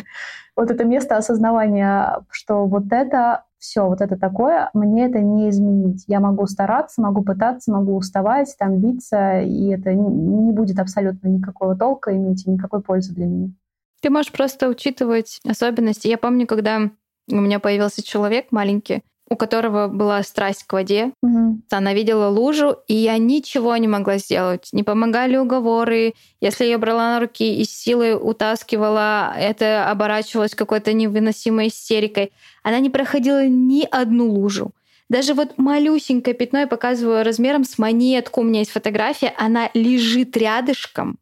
Вот 0.56 0.69
это 0.69 0.86
место 0.86 1.17
осознавания, 1.17 2.19
что 2.30 2.67
вот 2.67 2.84
это 2.91 3.45
все, 3.63 3.88
вот 3.88 4.02
это 4.02 4.17
такое, 4.17 4.69
мне 4.73 5.08
это 5.08 5.19
не 5.19 5.49
изменить. 5.49 6.04
Я 6.08 6.19
могу 6.19 6.45
стараться, 6.47 7.02
могу 7.02 7.23
пытаться, 7.23 7.71
могу 7.71 7.95
уставать, 7.95 8.54
там 8.60 8.80
биться, 8.80 9.39
и 9.39 9.69
это 9.69 9.93
не 9.93 10.52
будет 10.52 10.80
абсолютно 10.80 11.30
никакого 11.30 11.73
толка 11.76 12.13
иметь 12.13 12.45
и 12.45 12.52
никакой 12.52 12.82
пользы 12.82 13.13
для 13.13 13.26
меня. 13.26 13.52
Ты 14.02 14.10
можешь 14.10 14.34
просто 14.34 14.67
учитывать 14.67 15.39
особенности. 15.47 16.10
Я 16.10 16.17
помню, 16.17 16.45
когда 16.45 16.91
у 17.32 17.36
меня 17.36 17.62
появился 17.62 18.04
человек 18.04 18.47
маленький, 18.52 19.02
у 19.34 19.36
которого 19.36 19.88
была 19.88 20.22
страсть 20.22 20.63
к 20.63 20.74
воде. 20.74 21.12
Угу. 21.24 21.62
Она 21.72 21.93
видела 21.93 22.30
лужу, 22.30 22.78
и 22.88 22.93
я 22.93 23.17
ничего 23.17 23.76
не 23.78 23.88
могла 23.88 24.19
сделать. 24.19 24.69
Не 24.72 24.84
помогали 24.84 25.38
уговоры. 25.38 26.13
Если 26.39 26.65
я 26.65 26.78
брала 26.78 27.15
на 27.15 27.19
руки 27.19 27.62
и 27.62 27.65
силой 27.65 28.15
утаскивала, 28.15 29.34
это 29.36 29.89
оборачивалось 29.89 30.54
какой-то 30.54 30.93
невыносимой 30.93 31.69
истерикой. 31.69 32.32
Она 32.62 32.80
не 32.80 32.91
проходила 32.91 33.46
ни 33.46 33.88
одну 33.89 34.30
лужу. 34.30 34.72
Даже 35.10 35.34
вот 35.34 35.58
малюсенькое 35.58 36.36
пятно, 36.36 36.60
я 36.60 36.67
показываю 36.67 37.24
размером 37.24 37.65
с 37.65 37.78
монетку, 37.78 38.41
у 38.41 38.43
меня 38.43 38.60
есть 38.60 38.72
фотография, 38.72 39.34
она 39.38 39.69
лежит 39.74 40.36
рядышком, 40.38 41.17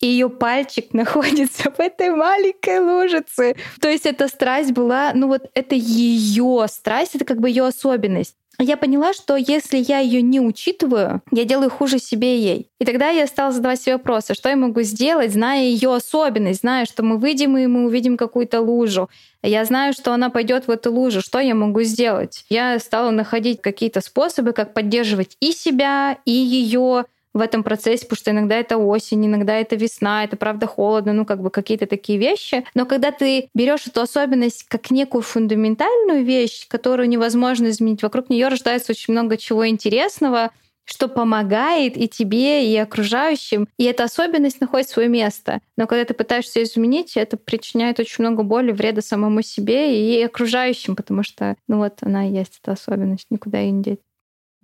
и 0.00 0.06
ее 0.06 0.28
пальчик 0.28 0.86
находится 0.92 1.70
в 1.70 1.80
этой 1.80 2.10
маленькой 2.10 2.80
лужице. 2.80 3.56
То 3.80 3.88
есть 3.88 4.06
эта 4.06 4.28
страсть 4.28 4.72
была, 4.72 5.12
ну 5.14 5.28
вот 5.28 5.50
это 5.54 5.74
ее 5.74 6.66
страсть, 6.68 7.14
это 7.14 7.24
как 7.24 7.40
бы 7.40 7.48
ее 7.48 7.66
особенность. 7.66 8.36
Я 8.58 8.78
поняла, 8.78 9.12
что 9.12 9.36
если 9.36 9.76
я 9.76 9.98
ее 9.98 10.22
не 10.22 10.40
учитываю, 10.40 11.20
я 11.30 11.44
делаю 11.44 11.70
хуже 11.70 11.98
себе 11.98 12.38
и 12.38 12.40
ей. 12.40 12.70
И 12.80 12.86
тогда 12.86 13.10
я 13.10 13.26
стала 13.26 13.52
задавать 13.52 13.82
себе 13.82 13.96
вопросы, 13.96 14.32
что 14.32 14.48
я 14.48 14.56
могу 14.56 14.80
сделать, 14.80 15.32
зная 15.32 15.64
ее 15.64 15.94
особенность, 15.94 16.60
зная, 16.60 16.86
что 16.86 17.02
мы 17.02 17.18
выйдем 17.18 17.58
и 17.58 17.66
мы 17.66 17.84
увидим 17.84 18.16
какую-то 18.16 18.62
лужу. 18.62 19.10
Я 19.42 19.64
знаю, 19.66 19.92
что 19.92 20.12
она 20.12 20.30
пойдет 20.30 20.68
в 20.68 20.70
эту 20.70 20.90
лужу. 20.90 21.20
Что 21.20 21.38
я 21.38 21.54
могу 21.54 21.82
сделать? 21.82 22.44
Я 22.48 22.78
стала 22.78 23.10
находить 23.10 23.60
какие-то 23.60 24.00
способы, 24.00 24.52
как 24.52 24.72
поддерживать 24.72 25.36
и 25.40 25.52
себя, 25.52 26.18
и 26.24 26.32
ее, 26.32 27.04
в 27.36 27.40
этом 27.40 27.62
процессе, 27.62 28.04
потому 28.04 28.16
что 28.16 28.30
иногда 28.30 28.56
это 28.56 28.78
осень, 28.78 29.26
иногда 29.26 29.54
это 29.56 29.76
весна, 29.76 30.24
это 30.24 30.36
правда 30.36 30.66
холодно, 30.66 31.12
ну 31.12 31.26
как 31.26 31.42
бы 31.42 31.50
какие-то 31.50 31.86
такие 31.86 32.18
вещи. 32.18 32.64
Но 32.74 32.86
когда 32.86 33.12
ты 33.12 33.50
берешь 33.54 33.86
эту 33.86 34.00
особенность 34.00 34.64
как 34.64 34.90
некую 34.90 35.22
фундаментальную 35.22 36.24
вещь, 36.24 36.66
которую 36.66 37.08
невозможно 37.08 37.68
изменить, 37.68 38.02
вокруг 38.02 38.30
нее 38.30 38.48
рождается 38.48 38.92
очень 38.92 39.12
много 39.12 39.36
чего 39.36 39.68
интересного, 39.68 40.50
что 40.86 41.08
помогает 41.08 41.96
и 41.96 42.08
тебе, 42.08 42.72
и 42.72 42.76
окружающим. 42.76 43.68
И 43.76 43.84
эта 43.84 44.04
особенность 44.04 44.60
находит 44.60 44.88
свое 44.88 45.08
место. 45.08 45.60
Но 45.76 45.86
когда 45.86 46.04
ты 46.04 46.14
пытаешься 46.14 46.62
изменить, 46.62 47.16
это 47.16 47.36
причиняет 47.36 47.98
очень 48.00 48.24
много 48.24 48.44
боли, 48.44 48.72
вреда 48.72 49.02
самому 49.02 49.42
себе 49.42 50.00
и 50.00 50.22
окружающим, 50.22 50.96
потому 50.96 51.22
что, 51.22 51.56
ну 51.68 51.78
вот, 51.78 51.98
она 52.00 52.22
есть, 52.22 52.60
эта 52.62 52.72
особенность, 52.72 53.26
никуда 53.30 53.58
ее 53.58 53.72
не 53.72 53.82
деть. 53.82 54.00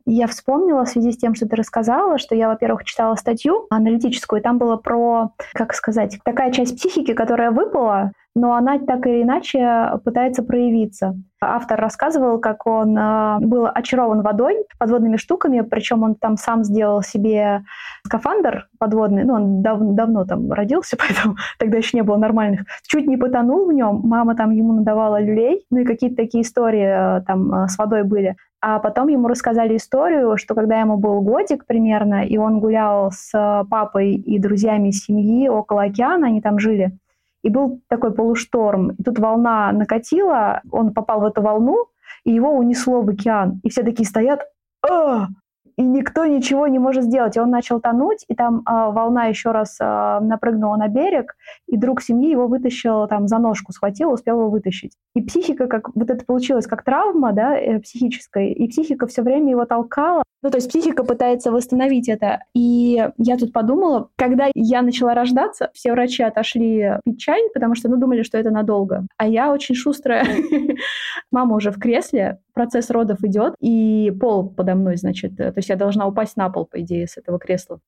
Я 0.05 0.27
вспомнила 0.27 0.85
в 0.85 0.89
связи 0.89 1.13
с 1.13 1.17
тем, 1.17 1.35
что 1.35 1.49
ты 1.49 1.57
рассказала, 1.57 2.19
что 2.19 2.35
я, 2.35 2.49
во-первых, 2.49 2.85
читала 2.85 3.15
статью 3.15 3.67
аналитическую, 3.71 4.41
и 4.41 4.43
там 4.43 4.59
было 4.59 4.77
про, 4.77 5.33
как 5.53 5.75
сказать, 5.75 6.19
такая 6.25 6.51
часть 6.51 6.77
психики, 6.77 7.15
которая 7.15 7.51
выпала, 7.51 8.13
но 8.35 8.55
она 8.55 8.79
так 8.79 9.07
или 9.07 9.23
иначе 9.23 10.01
пытается 10.05 10.43
проявиться. 10.43 11.15
Автор 11.41 11.79
рассказывал, 11.79 12.39
как 12.39 12.67
он 12.67 12.97
э, 12.97 13.39
был 13.41 13.67
очарован 13.67 14.23
водой, 14.23 14.65
подводными 14.79 15.17
штуками, 15.17 15.61
причем 15.61 16.03
он 16.03 16.15
там 16.15 16.37
сам 16.37 16.65
сделал 16.65 17.03
себе 17.03 17.65
скафандр 18.07 18.69
подводный, 18.79 19.25
ну, 19.25 19.35
он 19.35 19.63
дав 19.63 19.79
давно 19.81 20.25
там 20.25 20.51
родился, 20.51 20.97
поэтому 20.99 21.37
тогда 21.59 21.79
еще 21.79 21.97
не 21.97 22.03
было 22.03 22.17
нормальных. 22.17 22.63
Чуть 22.87 23.07
не 23.07 23.17
потонул 23.17 23.67
в 23.67 23.73
нем, 23.73 24.01
мама 24.05 24.35
там 24.35 24.51
ему 24.51 24.73
надавала 24.73 25.21
люлей, 25.21 25.67
ну 25.71 25.81
и 25.81 25.85
какие-то 25.85 26.17
такие 26.17 26.43
истории 26.43 27.19
э, 27.19 27.23
там 27.27 27.53
э, 27.55 27.69
с 27.69 27.77
водой 27.77 28.05
были. 28.05 28.37
А 28.65 28.79
потом 28.79 29.09
ему 29.09 29.27
рассказали 29.27 29.77
историю, 29.77 30.37
что 30.37 30.55
когда 30.55 30.79
ему 30.79 30.97
был 30.97 31.21
годик 31.21 31.67
примерно, 31.67 32.25
и 32.25 32.39
он 32.39 32.61
гулял 32.61 33.11
с 33.11 33.33
папой 33.69 34.15
и 34.15 34.39
друзьями 34.39 34.93
семьи 34.93 35.49
около 35.49 35.83
океана, 35.83 36.29
они 36.29 36.41
там 36.41 36.61
жили, 36.61 36.97
и 37.43 37.49
был 37.51 37.81
такой 37.89 38.15
полушторм. 38.15 38.93
И 38.93 39.03
тут 39.03 39.19
волна 39.19 39.73
накатила, 39.73 40.63
он 40.71 40.95
попал 40.95 41.23
в 41.23 41.25
эту 41.25 41.43
волну, 41.43 41.87
и 42.23 42.31
его 42.31 42.53
унесло 42.53 43.03
в 43.03 43.09
океан. 43.09 43.61
И 43.65 43.69
все 43.69 43.83
такие 43.83 44.07
стоят, 44.07 44.47
а! 44.89 45.27
И 45.77 45.83
никто 45.83 46.27
ничего 46.27 46.67
не 46.67 46.79
может 46.79 47.05
сделать. 47.05 47.37
И 47.37 47.41
он 47.41 47.51
начал 47.51 47.81
тонуть, 47.81 48.25
и 48.29 48.35
там 48.35 48.61
э, 48.61 48.63
волна 48.67 49.27
еще 49.27 49.53
раз 49.53 49.77
э, 49.81 50.19
напрыгнула 50.21 50.77
на 50.77 50.89
берег, 50.89 51.37
и 51.67 51.77
друг 51.77 52.03
семьи 52.03 52.31
его 52.31 52.47
вытащил, 52.47 53.07
там 53.09 53.29
за 53.29 53.39
ножку 53.39 53.73
схватил, 53.73 54.13
успел 54.13 54.41
его 54.41 54.51
вытащить. 54.51 54.93
И 55.15 55.23
психика, 55.23 55.67
как 55.67 55.95
вот 55.95 56.11
это 56.11 56.25
получилось 56.25 56.67
как 56.67 56.83
травма, 56.83 57.33
да, 57.33 57.57
э, 57.57 57.81
психическая, 57.81 58.49
и 58.49 58.69
психика 58.69 59.07
все 59.07 59.23
время 59.23 59.51
его 59.51 59.65
толкала. 59.65 60.23
Ну, 60.43 60.51
то 60.51 60.57
есть 60.57 60.69
психика 60.69 61.05
пытается 61.05 61.53
восстановить 61.53 62.09
это. 62.09 62.41
И 62.55 63.09
я 63.17 63.37
тут 63.37 63.53
подумала, 63.53 64.09
когда 64.17 64.49
я 64.55 64.83
начала 64.83 65.15
рождаться, 65.15 65.71
все 65.73 65.93
врачи 65.93 66.23
отошли 66.23 66.99
пить 67.05 67.21
чай, 67.21 67.41
потому 67.55 67.75
что, 67.75 67.89
ну, 67.89 67.97
думали, 67.97 68.23
что 68.23 68.39
это 68.39 68.51
надолго. 68.51 69.07
А 69.17 69.29
я 69.29 69.53
очень 69.53 69.75
шустрая. 69.75 70.27
Мама 71.31 71.57
уже 71.57 71.71
в 71.71 71.79
кресле, 71.79 72.41
процесс 72.55 72.91
родов 72.91 73.23
идет, 73.23 73.55
и 73.61 74.13
пол 74.21 74.51
подо 74.51 74.75
мной, 74.75 74.97
значит, 74.97 75.37
то 75.37 75.53
есть 75.55 75.69
я 75.69 75.77
должна 75.77 76.07
упасть 76.07 76.37
на 76.37 76.51
пол, 76.51 76.67
по 76.67 76.81
идее, 76.81 77.07
с 77.07 77.17
этого 77.17 77.39
кресла. 77.39 77.81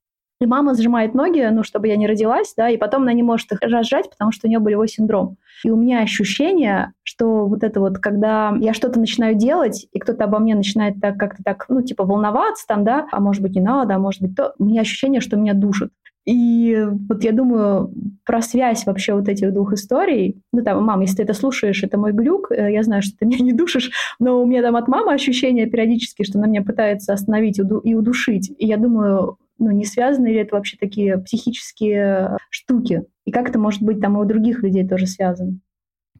И 0.44 0.46
мама 0.46 0.74
сжимает 0.74 1.14
ноги, 1.14 1.40
ну, 1.50 1.62
чтобы 1.62 1.88
я 1.88 1.96
не 1.96 2.07
родилась, 2.07 2.52
да, 2.54 2.68
и 2.68 2.76
потом 2.76 3.04
она 3.04 3.14
не 3.14 3.22
может 3.22 3.50
их 3.50 3.61
разжать, 3.62 4.11
потому 4.11 4.30
что 4.30 4.46
у 4.46 4.50
нее 4.50 4.59
болевой 4.59 4.88
синдром. 4.88 5.38
И 5.64 5.70
у 5.70 5.76
меня 5.76 6.00
ощущение, 6.02 6.92
что 7.02 7.46
вот 7.46 7.64
это 7.64 7.80
вот, 7.80 7.96
когда 7.96 8.54
я 8.61 8.74
что-то 8.74 9.00
начинаю 9.00 9.37
делать, 9.37 9.87
и 9.90 9.98
кто-то 9.98 10.24
обо 10.24 10.38
мне 10.40 10.54
начинает 10.54 11.00
так 11.00 11.16
как-то 11.16 11.42
так, 11.42 11.64
ну, 11.70 11.80
типа 11.80 12.04
волноваться 12.04 12.66
там, 12.68 12.85
да, 12.85 13.07
а 13.11 13.20
может 13.20 13.40
быть 13.40 13.54
не 13.54 13.62
надо, 13.62 13.94
а 13.94 13.98
может 13.98 14.20
быть 14.20 14.37
то, 14.37 14.52
у 14.59 14.66
меня 14.66 14.83
ощущение, 14.83 15.22
что 15.22 15.38
меня 15.38 15.54
душит. 15.54 15.88
И 16.26 16.87
вот 17.09 17.24
я 17.24 17.33
думаю 17.33 17.90
про 18.26 18.42
связь 18.42 18.85
вообще 18.85 19.14
вот 19.14 19.28
этих 19.28 19.54
двух 19.54 19.72
историй. 19.72 20.42
Ну 20.52 20.62
там, 20.62 20.85
мам, 20.85 21.00
если 21.00 21.16
ты 21.16 21.22
это 21.22 21.33
слушаешь, 21.33 21.83
это 21.83 21.96
мой 21.96 22.12
глюк, 22.12 22.52
э, 22.52 22.70
я 22.70 22.83
знаю, 22.83 23.00
что 23.00 23.16
ты 23.18 23.24
меня 23.24 23.38
не 23.40 23.54
душишь, 23.54 23.90
но 24.18 24.42
у 24.42 24.46
меня 24.46 24.61
там 24.61 24.76
от 24.76 24.88
мамы 24.88 25.14
ощущение 25.14 25.66
периодически, 25.66 26.22
что 26.22 26.38
она 26.38 26.48
меня 26.48 26.62
пытается 26.62 27.14
остановить 27.14 27.59
и 27.59 27.94
удушить. 27.94 28.52
И 28.59 28.66
я 28.66 28.76
думаю, 28.76 29.38
ну 29.58 29.70
не 29.70 29.84
связаны 29.84 30.28
ли 30.28 30.36
это 30.36 30.56
вообще 30.56 30.76
такие 30.76 31.18
психические 31.18 32.36
штуки? 32.50 33.04
И 33.24 33.32
как 33.32 33.48
это 33.48 33.58
может 33.58 33.82
быть 33.82 34.00
там 34.00 34.16
и 34.18 34.20
у 34.20 34.24
других 34.24 34.62
людей 34.62 34.86
тоже 34.86 35.06
связано? 35.06 35.58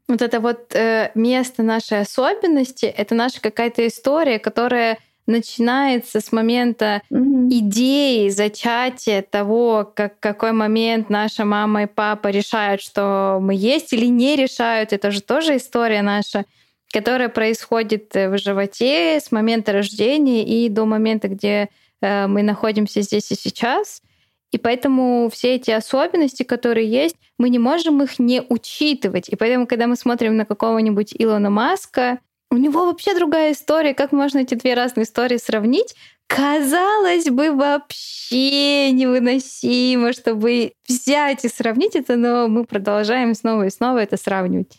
Вот 0.07 0.21
это 0.21 0.41
вот 0.41 0.75
э, 0.75 1.11
место 1.15 1.63
нашей 1.63 2.01
особенности, 2.01 2.85
это 2.85 3.15
наша 3.15 3.41
какая-то 3.41 3.87
история, 3.87 4.39
которая 4.39 4.99
начинается 5.27 6.21
с 6.21 6.33
момента 6.33 7.01
mm-hmm. 7.11 7.49
идеи 7.49 8.29
зачатия 8.29 9.23
того, 9.23 9.91
как 9.95 10.21
какой 10.21 10.53
момент 10.53 11.09
наша 11.09 11.47
мама 11.47 11.85
и 11.85 11.87
папа 11.87 12.29
решают, 12.29 12.83
что 12.83 13.39
мы 13.41 13.55
есть 13.55 13.95
или 13.95 14.07
не 14.07 14.37
решают. 14.37 14.93
Это 14.93 15.11
же 15.11 15.23
тоже 15.23 15.57
история 15.57 16.03
наша, 16.03 16.45
которая 16.93 17.31
происходит 17.31 18.15
в 18.15 18.37
животе 18.37 19.19
с 19.21 19.33
момента 19.33 19.73
рождения 19.73 20.45
и 20.45 20.69
до 20.69 20.85
момента, 20.85 21.29
где 21.29 21.49
э, 21.49 21.69
мы 22.01 22.43
находимся 22.43 23.03
здесь 23.03 23.31
и 23.31 23.35
сейчас. 23.35 24.03
И 24.51 24.59
поэтому 24.59 25.29
все 25.33 25.57
эти 25.57 25.73
особенности, 25.73 26.45
которые 26.45 26.89
есть, 26.89 27.17
мы 27.39 27.49
не 27.49 27.59
можем 27.59 28.03
их 28.03 28.21
не 28.21 28.41
учитывать. 28.41 29.29
И 29.29 29.37
поэтому, 29.37 29.67
когда 29.67 29.87
мы 29.89 29.97
смотрим 29.97 30.37
на 30.37 30.45
какого-нибудь 30.45 31.13
Илона 31.19 31.51
Маска, 31.51 32.21
у 32.53 32.57
него 32.57 32.87
вообще 32.87 33.15
другая 33.17 33.53
история. 33.53 33.95
Как 33.95 34.13
можно 34.13 34.39
эти 34.39 34.55
две 34.55 34.75
разные 34.75 35.05
истории 35.05 35.39
сравнить? 35.39 35.97
Казалось 36.29 37.27
бы, 37.27 37.51
вообще 37.53 38.93
невыносимо, 38.93 40.13
чтобы 40.13 40.73
взять 40.89 41.45
и 41.45 41.49
сравнить 41.49 41.97
это, 41.97 42.17
но 42.17 42.47
мы 42.47 42.65
продолжаем 42.65 43.35
снова 43.35 43.67
и 43.67 43.71
снова 43.71 43.99
это 43.99 44.17
сравнивать. 44.17 44.79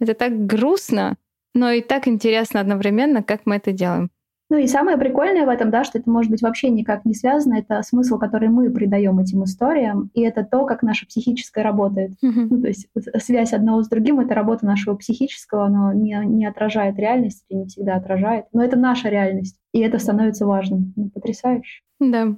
Это 0.00 0.14
так 0.14 0.46
грустно, 0.46 1.16
но 1.54 1.72
и 1.72 1.80
так 1.80 2.08
интересно 2.08 2.60
одновременно, 2.60 3.22
как 3.22 3.46
мы 3.46 3.56
это 3.56 3.72
делаем. 3.72 4.10
Ну 4.52 4.58
и 4.58 4.66
самое 4.66 4.98
прикольное 4.98 5.46
в 5.46 5.48
этом, 5.48 5.70
да, 5.70 5.82
что 5.82 5.98
это 5.98 6.10
может 6.10 6.30
быть 6.30 6.42
вообще 6.42 6.68
никак 6.68 7.06
не 7.06 7.14
связано, 7.14 7.54
это 7.54 7.80
смысл, 7.80 8.18
который 8.18 8.50
мы 8.50 8.68
придаем 8.68 9.18
этим 9.18 9.44
историям, 9.44 10.10
и 10.12 10.20
это 10.20 10.44
то, 10.44 10.66
как 10.66 10.82
наша 10.82 11.06
психическая 11.06 11.64
работает. 11.64 12.10
Mm-hmm. 12.22 12.48
Ну, 12.50 12.60
то 12.60 12.68
есть 12.68 12.86
связь 13.16 13.54
одного 13.54 13.82
с 13.82 13.88
другим— 13.88 14.20
это 14.20 14.34
работа 14.34 14.66
нашего 14.66 14.94
психического, 14.94 15.68
но 15.68 15.94
не, 15.94 16.20
не 16.26 16.44
отражает 16.44 16.98
реальность, 16.98 17.46
или 17.48 17.60
не 17.60 17.66
всегда 17.68 17.94
отражает, 17.94 18.44
но 18.52 18.62
это 18.62 18.76
наша 18.76 19.08
реальность, 19.08 19.56
и 19.72 19.80
это 19.80 19.98
становится 19.98 20.44
важным. 20.44 20.92
Ну, 20.96 21.08
потрясающе. 21.08 21.80
Да. 21.98 22.36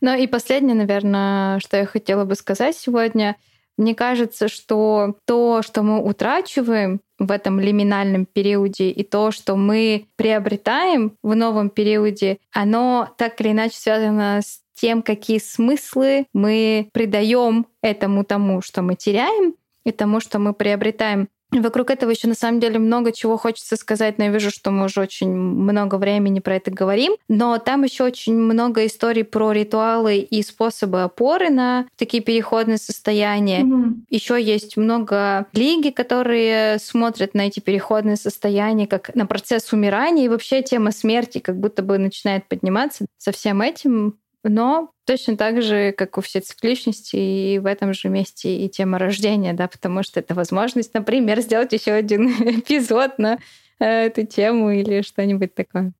Ну 0.00 0.14
и 0.16 0.28
последнее, 0.28 0.76
наверное, 0.76 1.58
что 1.58 1.76
я 1.76 1.86
хотела 1.86 2.24
бы 2.24 2.36
сказать 2.36 2.76
сегодня— 2.76 3.34
Мне 3.78 3.94
кажется, 3.94 4.48
что 4.48 5.16
то, 5.24 5.62
что 5.62 5.82
мы 5.82 6.02
утрачиваем 6.02 7.00
в 7.26 7.30
этом 7.30 7.60
лиминальном 7.60 8.26
периоде, 8.26 8.90
и 8.90 9.02
то, 9.02 9.30
что 9.30 9.56
мы 9.56 10.06
приобретаем 10.16 11.16
в 11.22 11.34
новом 11.34 11.70
периоде, 11.70 12.38
оно 12.52 13.08
так 13.16 13.40
или 13.40 13.52
иначе 13.52 13.76
связано 13.76 14.40
с 14.42 14.60
тем, 14.74 15.02
какие 15.02 15.38
смыслы 15.38 16.26
мы 16.32 16.88
придаем 16.92 17.66
этому 17.82 18.24
тому, 18.24 18.62
что 18.62 18.82
мы 18.82 18.96
теряем, 18.96 19.54
и 19.84 19.92
тому, 19.92 20.20
что 20.20 20.38
мы 20.38 20.54
приобретаем. 20.54 21.28
Вокруг 21.52 21.90
этого 21.90 22.10
еще 22.10 22.28
на 22.28 22.34
самом 22.34 22.60
деле 22.60 22.78
много 22.78 23.12
чего 23.12 23.36
хочется 23.36 23.76
сказать, 23.76 24.18
но 24.18 24.24
я 24.24 24.30
вижу, 24.30 24.50
что 24.50 24.70
мы 24.70 24.86
уже 24.86 25.00
очень 25.00 25.30
много 25.30 25.96
времени 25.96 26.40
про 26.40 26.56
это 26.56 26.70
говорим. 26.70 27.14
Но 27.28 27.58
там 27.58 27.84
еще 27.84 28.04
очень 28.04 28.36
много 28.36 28.86
историй 28.86 29.24
про 29.24 29.52
ритуалы 29.52 30.18
и 30.18 30.42
способы 30.42 31.02
опоры 31.02 31.50
на 31.50 31.86
такие 31.96 32.22
переходные 32.22 32.78
состояния. 32.78 33.62
Mm-hmm. 33.62 33.94
Еще 34.08 34.42
есть 34.42 34.76
много 34.76 35.46
лиги, 35.52 35.90
которые 35.90 36.78
смотрят 36.78 37.34
на 37.34 37.46
эти 37.46 37.60
переходные 37.60 38.16
состояния 38.16 38.86
как 38.86 39.14
на 39.14 39.26
процесс 39.26 39.72
умирания. 39.72 40.24
И 40.24 40.28
вообще 40.28 40.62
тема 40.62 40.90
смерти 40.92 41.38
как 41.38 41.58
будто 41.58 41.82
бы 41.82 41.98
начинает 41.98 42.48
подниматься. 42.48 43.06
Со 43.18 43.32
всем 43.32 43.60
этим 43.60 44.16
но 44.44 44.90
точно 45.06 45.36
так 45.36 45.62
же, 45.62 45.92
как 45.92 46.18
у 46.18 46.20
всех 46.20 46.44
цикличности, 46.44 47.16
и 47.16 47.58
в 47.58 47.66
этом 47.66 47.92
же 47.94 48.08
месте 48.08 48.56
и 48.56 48.68
тема 48.68 48.98
рождения, 48.98 49.52
да, 49.52 49.68
потому 49.68 50.02
что 50.02 50.20
это 50.20 50.34
возможность, 50.34 50.94
например, 50.94 51.40
сделать 51.40 51.72
еще 51.72 51.92
один 51.92 52.28
эпизод 52.60 53.18
на 53.18 53.38
э, 53.78 54.06
эту 54.06 54.26
тему 54.26 54.70
или 54.70 55.02
что-нибудь 55.02 55.54
такое. 55.54 55.92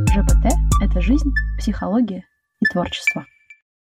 ЖПТ— 0.00 0.52
это 0.82 1.00
жизнь, 1.00 1.30
психология 1.58 2.24
и 2.60 2.64
творчество. 2.72 3.26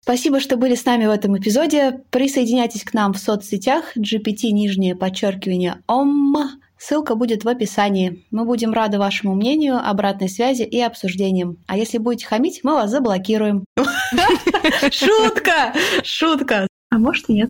Спасибо, 0.01 0.39
что 0.39 0.57
были 0.57 0.77
с 0.77 0.85
нами 0.85 1.07
в 1.07 1.11
этом 1.11 1.37
эпизоде. 1.37 2.05
Присоединяйтесь 2.11 2.85
к 2.85 2.95
нам 2.95 3.13
в 3.13 3.19
соцсетях 3.19 3.97
GPT 3.97 4.53
нижнее 4.53 4.95
подчеркивание 4.95 5.83
ОМ 5.89 6.37
Ссылка 6.79 7.14
будет 7.14 7.45
в 7.45 7.49
описании. 7.49 8.27
Мы 8.31 8.45
будем 8.45 8.72
рады 8.72 8.99
вашему 8.99 9.35
мнению, 9.35 9.79
обратной 9.79 10.29
связи 10.29 10.62
и 10.62 10.81
обсуждениям. 10.81 11.57
А 11.66 11.77
если 11.77 11.99
будете 11.99 12.27
хамить, 12.27 12.61
мы 12.62 12.74
вас 12.74 12.91
заблокируем. 12.91 13.64
Шутка! 14.91 15.72
Шутка! 16.05 16.66
А 16.91 16.99
может 16.99 17.29
и 17.29 17.35
нет. 17.35 17.49